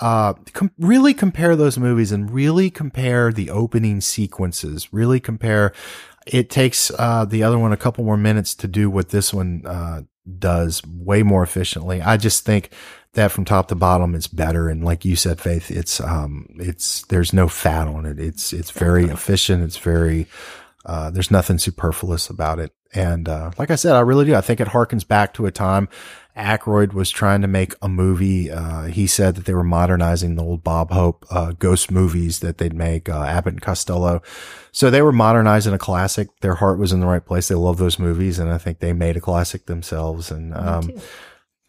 [0.00, 4.92] uh, com- really compare those movies and really compare the opening sequences.
[4.92, 5.72] Really compare.
[6.26, 9.62] It takes uh, the other one a couple more minutes to do what this one
[9.66, 10.02] uh,
[10.38, 12.00] does way more efficiently.
[12.00, 12.70] I just think
[13.12, 14.68] that from top to bottom, it's better.
[14.68, 18.18] And like you said, Faith, it's um, it's there's no fat on it.
[18.18, 19.62] It's it's very efficient.
[19.62, 20.26] It's very
[20.86, 22.72] uh, there's nothing superfluous about it.
[22.94, 24.34] And uh, like I said, I really do.
[24.34, 25.88] I think it harkens back to a time
[26.36, 28.50] Aykroyd was trying to make a movie.
[28.50, 32.58] Uh, he said that they were modernizing the old Bob Hope uh, ghost movies that
[32.58, 34.20] they'd make, uh, Abbott and Costello.
[34.72, 36.28] So they were modernizing a classic.
[36.40, 37.48] Their heart was in the right place.
[37.48, 40.32] They love those movies, and I think they made a classic themselves.
[40.32, 40.92] And um,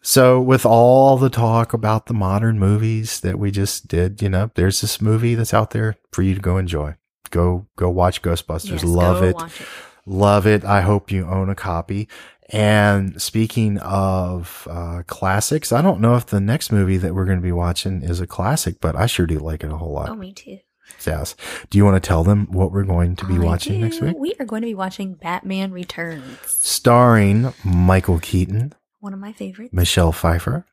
[0.02, 4.50] so, with all the talk about the modern movies that we just did, you know,
[4.56, 6.96] there's this movie that's out there for you to go enjoy.
[7.30, 8.70] Go, go watch Ghostbusters.
[8.70, 9.36] Yes, love it.
[9.36, 9.68] it.
[10.06, 10.64] Love it.
[10.64, 12.08] I hope you own a copy.
[12.50, 17.38] And speaking of uh, classics, I don't know if the next movie that we're going
[17.38, 20.08] to be watching is a classic, but I sure do like it a whole lot.
[20.10, 20.58] Oh, me too.
[21.04, 21.34] Yes.
[21.70, 24.16] Do you want to tell them what we're going to be I watching next week?
[24.16, 26.38] We are going to be watching Batman Returns.
[26.46, 29.72] Starring Michael Keaton, One of my favorites.
[29.72, 30.64] Michelle Pfeiffer,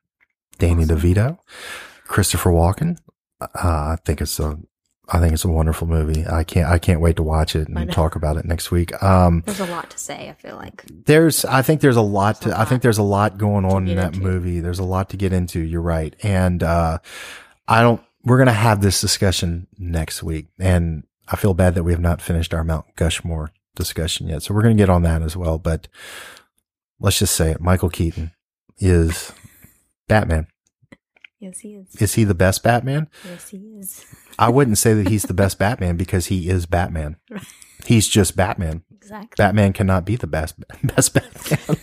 [0.59, 0.99] Danny Awesome.
[0.99, 1.39] DeVito,
[2.05, 2.99] Christopher Walken.
[3.41, 4.59] Uh, I think it's a,
[5.10, 6.26] I think it's a wonderful movie.
[6.26, 9.01] I can't, I can't wait to watch it and talk about it next week.
[9.04, 10.84] Um, There's a lot to say, I feel like.
[11.06, 13.66] there's i think there's a lot There's to a i think there's a lot going
[13.66, 14.22] on in that into.
[14.22, 16.99] movie there's a lot to get into you're right and uh
[17.68, 21.91] i don't we're gonna have this discussion next week and i feel bad that we
[21.91, 25.36] have not finished our mount gushmore discussion yet so we're gonna get on that as
[25.36, 25.88] well but
[27.01, 28.32] let's just say it michael keaton
[28.80, 29.34] is
[30.08, 30.47] batman
[31.39, 31.93] Yes, he is.
[32.01, 34.06] is he the best batman Yes, he is.
[34.39, 37.15] I wouldn't say that he's the best batman because he is batman
[37.86, 39.36] he's just batman Exactly.
[39.38, 41.77] Batman cannot be the best best Batman.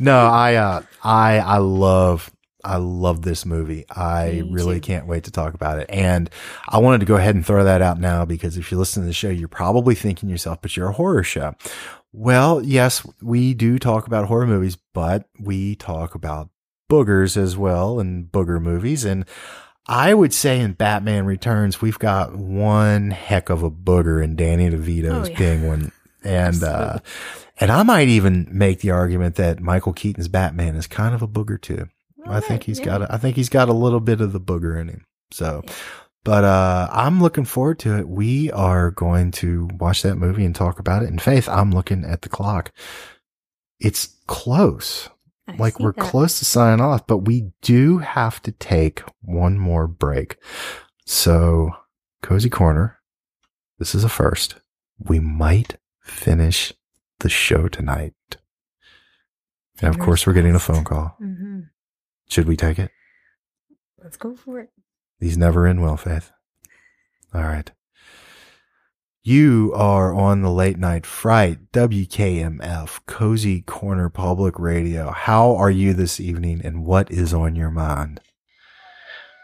[0.00, 2.28] no, I uh I I love
[2.64, 3.84] I love this movie.
[3.88, 4.86] I Me really too.
[4.86, 5.86] can't wait to talk about it.
[5.88, 6.28] And
[6.68, 9.06] I wanted to go ahead and throw that out now because if you listen to
[9.06, 11.54] the show, you're probably thinking to yourself, but you're a horror show.
[12.12, 16.50] Well, yes, we do talk about horror movies, but we talk about
[16.90, 19.04] boogers as well and booger movies.
[19.04, 19.24] And
[19.88, 24.68] I would say in Batman Returns, we've got one heck of a booger in Danny
[24.70, 25.66] DeVito's Oh, yeah.
[25.66, 25.92] one.
[26.24, 26.98] And, uh,
[27.60, 31.28] and I might even make the argument that Michael Keaton's Batman is kind of a
[31.28, 31.88] booger too.
[32.28, 34.80] I think he's got, a, I think he's got a little bit of the booger
[34.80, 35.06] in him.
[35.30, 35.62] So,
[36.24, 38.08] but, uh, I'm looking forward to it.
[38.08, 41.08] We are going to watch that movie and talk about it.
[41.08, 42.72] And Faith, I'm looking at the clock.
[43.78, 45.08] It's close
[45.48, 46.00] I like we're that.
[46.00, 50.38] close to signing off, but we do have to take one more break.
[51.04, 51.70] So,
[52.22, 52.98] Cozy Corner,
[53.78, 54.56] this is a first.
[54.98, 56.72] We might finish
[57.20, 58.14] the show tonight.
[59.80, 61.16] And of course, we're getting a phone call.
[61.18, 61.60] hmm
[62.28, 62.90] Should we take it?
[64.02, 64.70] Let's go for it.
[65.20, 66.32] These never end well, Faith.
[67.34, 67.70] All right.
[69.28, 75.10] You are on the late night fright, WKMF, Cozy Corner Public Radio.
[75.10, 78.20] How are you this evening and what is on your mind?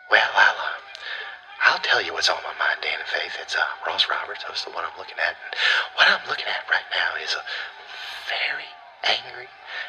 [0.09, 3.33] Well, I'll, uh, I'll tell you what's on my mind, Dan and Faith.
[3.43, 5.35] It's uh, Ross Roberts, host of What I'm Looking At.
[5.35, 5.53] And
[5.97, 7.43] what I'm looking at right now is a
[8.31, 8.71] very
[9.03, 9.49] angry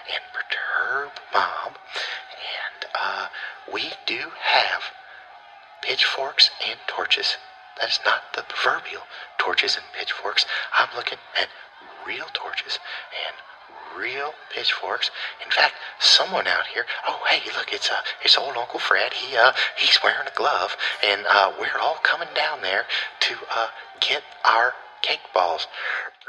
[0.09, 1.77] and perturbed mom.
[2.41, 3.27] And uh,
[3.71, 4.81] we do have
[5.83, 7.37] pitchforks and torches.
[7.79, 9.03] That is not the proverbial
[9.37, 10.45] torches and pitchforks.
[10.77, 11.49] I'm looking at
[12.05, 12.79] real torches
[13.25, 13.35] and
[13.99, 15.11] real pitchforks.
[15.43, 16.85] In fact, someone out here.
[17.07, 19.13] Oh, hey, look, it's uh, it's old Uncle Fred.
[19.13, 22.85] He uh, he's wearing a glove, and uh, we're all coming down there
[23.21, 23.67] to uh,
[23.99, 25.67] get our cake balls.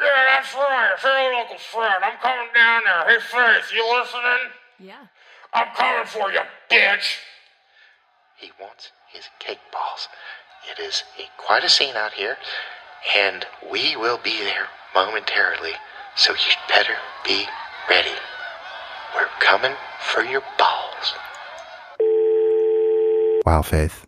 [0.01, 0.91] Yeah, that's right.
[0.99, 3.09] Hey, old Uncle Fred, I'm coming down there.
[3.09, 4.51] Hey, Faith, you listening?
[4.81, 5.07] Yeah.
[5.53, 7.19] I'm coming for you, bitch.
[8.37, 10.09] He wants his cake balls.
[10.71, 12.39] It is a, quite a scene out here,
[13.17, 15.73] and we will be there momentarily.
[16.17, 16.95] So you'd better
[17.25, 17.45] be
[17.91, 18.15] ready.
[19.15, 21.15] We're coming for your balls.
[23.45, 24.07] Wow, Faith.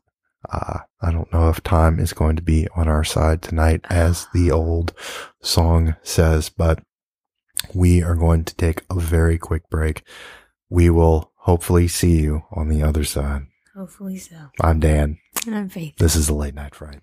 [0.50, 4.26] Uh, I don't know if time is going to be on our side tonight, as
[4.32, 4.94] the old
[5.42, 6.82] song says, but
[7.74, 10.02] we are going to take a very quick break.
[10.70, 13.46] We will hopefully see you on the other side.
[13.76, 14.36] Hopefully so.
[14.58, 15.18] I'm Dan.
[15.46, 15.96] And I'm Faith.
[15.98, 17.02] This is the late night fright.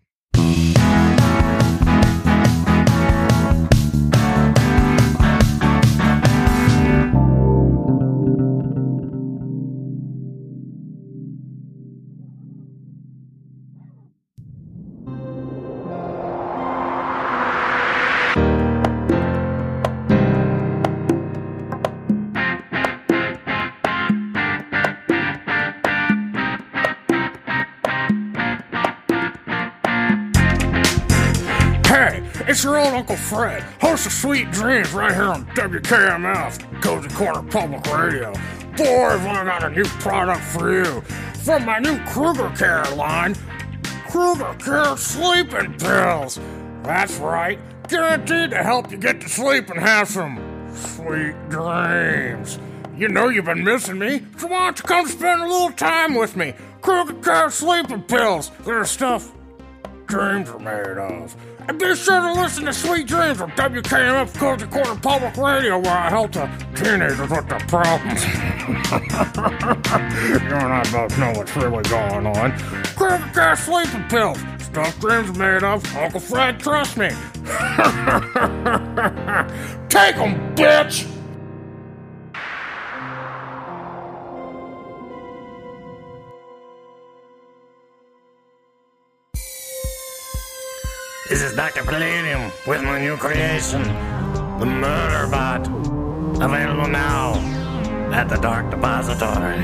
[32.93, 38.31] Uncle Fred, host of Sweet Dreams right here on WKMF, Cozy Corner Public Radio.
[38.77, 41.01] Boy, have I got a new product for you.
[41.43, 43.35] From my new Kruger Care line,
[44.07, 46.39] Kruger Care Sleeping Pills.
[46.83, 50.37] That's right, guaranteed to help you get to sleep and have some
[50.75, 52.59] sweet dreams.
[52.95, 56.13] You know you've been missing me, so why don't you come spend a little time
[56.13, 56.53] with me?
[56.81, 58.51] Kruger Care Sleeping Pills.
[58.63, 59.31] They're stuff
[60.13, 61.35] dreams are made of.
[61.68, 65.91] And be sure to listen to Sweet Dreams on WKMF Cozy Corner Public Radio where
[65.97, 66.45] I help the
[66.76, 68.24] teenagers with their problems.
[70.28, 72.51] you and I both know what's really going on.
[72.97, 74.39] Kruger Care Sleeping Pills.
[74.59, 75.86] Stuff dreams made of.
[75.95, 77.07] Uncle Fred, trust me.
[79.89, 81.07] Take 'em, bitch!
[91.30, 91.84] This is Dr.
[91.84, 93.82] Palladium with my new creation,
[94.59, 95.65] the Murder Bot.
[96.41, 97.36] Available now
[98.11, 99.63] at the Dark Depository.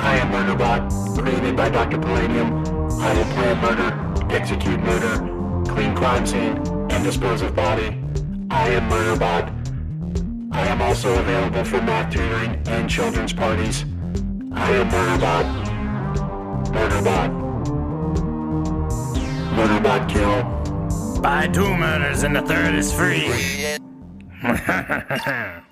[0.00, 1.98] I am Murderbot, created by Dr.
[1.98, 2.64] Palladium.
[2.98, 5.18] I will plan murder, execute murder,
[5.70, 6.56] clean crime scene,
[6.90, 8.00] and dispose of body.
[8.50, 9.52] I am Murderbot.
[10.50, 13.84] I am also available for math tutoring and children's parties.
[14.54, 15.44] I am Murderbot.
[16.68, 17.43] Murderbot.
[19.54, 21.20] Murderbot kill.
[21.22, 23.30] Buy two murders and the third is free.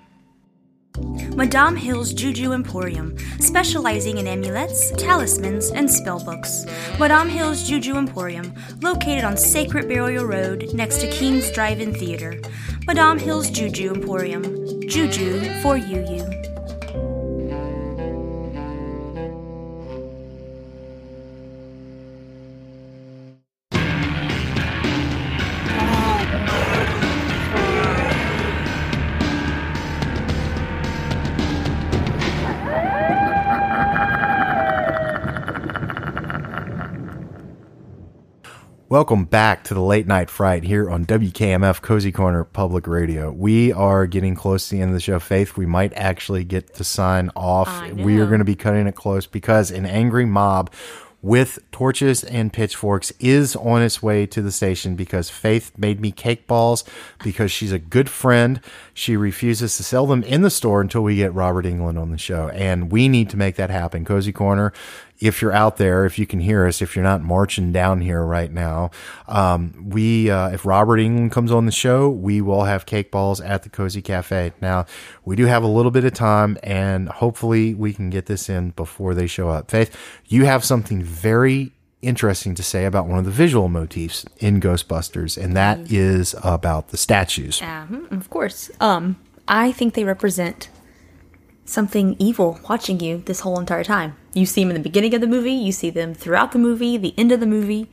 [1.35, 6.65] Madame Hill's Juju Emporium, specializing in amulets, talismans, and spellbooks.
[6.99, 12.39] Madame Hill's Juju Emporium, located on Sacred Burial Road next to King's Drive-In Theater.
[12.85, 14.43] Madame Hill's Juju Emporium,
[14.87, 16.52] Juju for you you.
[38.93, 43.31] Welcome back to the late night fright here on WKMF Cozy Corner Public Radio.
[43.31, 45.17] We are getting close to the end of the show.
[45.17, 47.91] Faith, we might actually get to sign off.
[47.91, 50.71] We are going to be cutting it close because an angry mob
[51.23, 56.11] with torches and pitchforks is on its way to the station because Faith made me
[56.11, 56.83] cake balls
[57.23, 58.59] because she's a good friend.
[58.93, 62.17] She refuses to sell them in the store until we get Robert Englund on the
[62.17, 62.49] show.
[62.49, 64.03] And we need to make that happen.
[64.03, 64.73] Cozy Corner,
[65.23, 68.21] if you're out there, if you can hear us, if you're not marching down here
[68.21, 68.91] right now,
[69.27, 73.39] um, we, uh, if Robert Englund comes on the show, we will have cake balls
[73.39, 74.51] at the Cozy Cafe.
[74.61, 74.85] Now,
[75.23, 78.71] we do have a little bit of time and hopefully we can get this in
[78.71, 79.71] before they show up.
[79.71, 79.95] Faith,
[80.27, 81.71] you have something very
[82.01, 86.89] interesting to say about one of the visual motifs in Ghostbusters, and that is about
[86.89, 87.61] the statues.
[87.61, 88.69] Yeah, mhm, of course.
[88.81, 89.15] Um,
[89.47, 90.67] I think they represent
[91.65, 94.15] something evil watching you this whole entire time.
[94.33, 96.97] You see them in the beginning of the movie, you see them throughout the movie,
[96.97, 97.89] the end of the movie.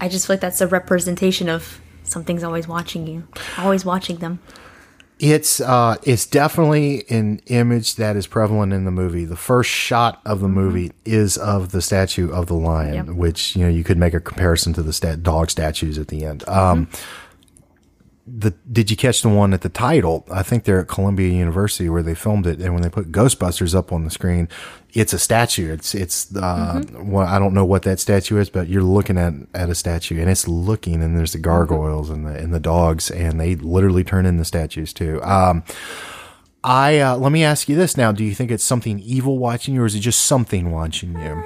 [0.00, 3.26] I just feel like that's a representation of something's always watching you,
[3.58, 4.40] always watching them.
[5.20, 9.24] It's uh, it's definitely an image that is prevalent in the movie.
[9.24, 13.06] The first shot of the movie is of the statue of the lion, Yep.
[13.14, 16.24] which you know you could make a comparison to the stat- dog statues at the
[16.24, 16.46] end.
[16.48, 16.88] Um,
[18.26, 20.26] the did you catch the one at the title?
[20.30, 23.74] I think they're at Columbia University where they filmed it, and when they put Ghostbusters
[23.74, 24.48] up on the screen,
[24.94, 25.72] it's a statue.
[25.72, 29.34] It's it's uh, well, I don't know what that statue is, but you're looking at
[29.54, 33.10] at a statue, and it's looking, and there's the gargoyles and the and the dogs,
[33.10, 35.22] and they literally turn into statues too.
[35.22, 35.62] Um,
[36.62, 39.74] I uh, let me ask you this now: Do you think it's something evil watching
[39.74, 41.44] you, or is it just something watching you?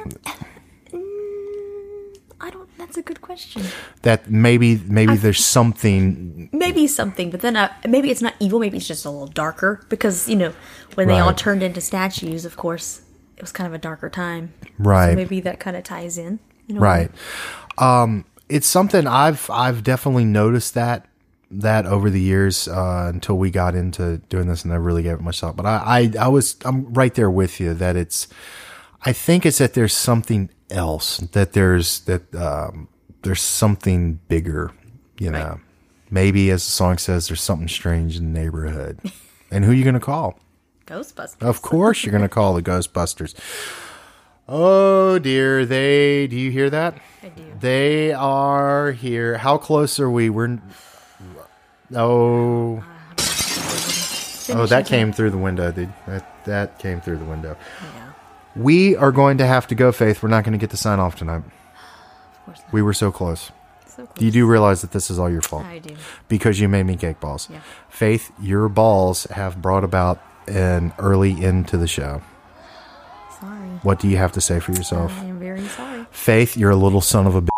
[2.88, 2.92] I.
[2.92, 3.62] That's a good question.
[4.02, 8.58] That maybe maybe there's something Maybe something, but then uh, maybe it's not evil.
[8.58, 10.54] Maybe it's just a little darker because you know
[10.94, 12.44] when they all turned into statues.
[12.44, 13.02] Of course,
[13.36, 14.52] it was kind of a darker time.
[14.78, 15.10] Right.
[15.10, 16.40] So maybe that kind of ties in.
[16.68, 16.86] in a way.
[16.86, 17.10] right.
[18.02, 21.06] Um, it's something I've I've definitely noticed that
[21.50, 25.14] that over the years uh, until we got into doing this, and I really gave
[25.14, 25.56] it much thought.
[25.56, 28.28] But I, I I was I'm right there with you that it's.
[29.04, 32.88] I think it's that there's something else that there's that um,
[33.22, 34.72] there's something bigger.
[35.18, 35.60] You know,
[36.10, 39.00] maybe as the song says, there's something strange in the neighborhood.
[39.50, 40.38] and who are you going to call?
[40.86, 41.42] Ghostbusters.
[41.42, 43.34] Of course, you're going to call the Ghostbusters.
[44.48, 46.26] Oh dear, they.
[46.26, 46.98] Do you hear that?
[47.22, 47.44] I do.
[47.60, 49.36] They are here.
[49.38, 50.30] How close are we?
[50.30, 50.58] We're.
[51.94, 52.82] Oh.
[54.50, 55.92] Oh, that came through the window, dude.
[56.06, 57.56] That that came through the window.
[58.58, 60.22] We are going to have to go, Faith.
[60.22, 61.42] We're not going to get the sign off tonight.
[62.48, 62.72] Of course not.
[62.72, 63.50] We were so close.
[63.86, 64.22] So close.
[64.24, 65.94] You do realize that this is all your fault I do.
[66.28, 67.48] because you made me cake balls.
[67.50, 67.60] Yeah.
[67.90, 72.22] Faith, your balls have brought about an early end to the show.
[73.38, 73.68] Sorry.
[73.82, 75.12] What do you have to say for yourself?
[75.20, 76.06] I am very sorry.
[76.10, 77.48] Faith, you're a little son of a b-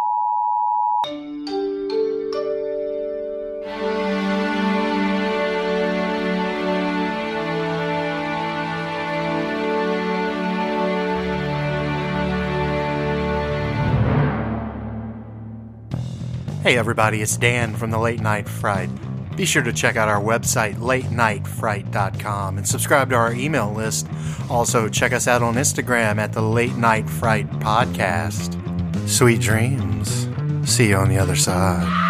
[16.70, 18.88] Hey everybody, it's Dan from the Late Night Fright.
[19.36, 24.06] Be sure to check out our website, latenightfright.com, and subscribe to our email list.
[24.48, 28.54] Also, check us out on Instagram at the Late Night Fright Podcast.
[29.08, 30.28] Sweet dreams.
[30.64, 32.09] See you on the other side.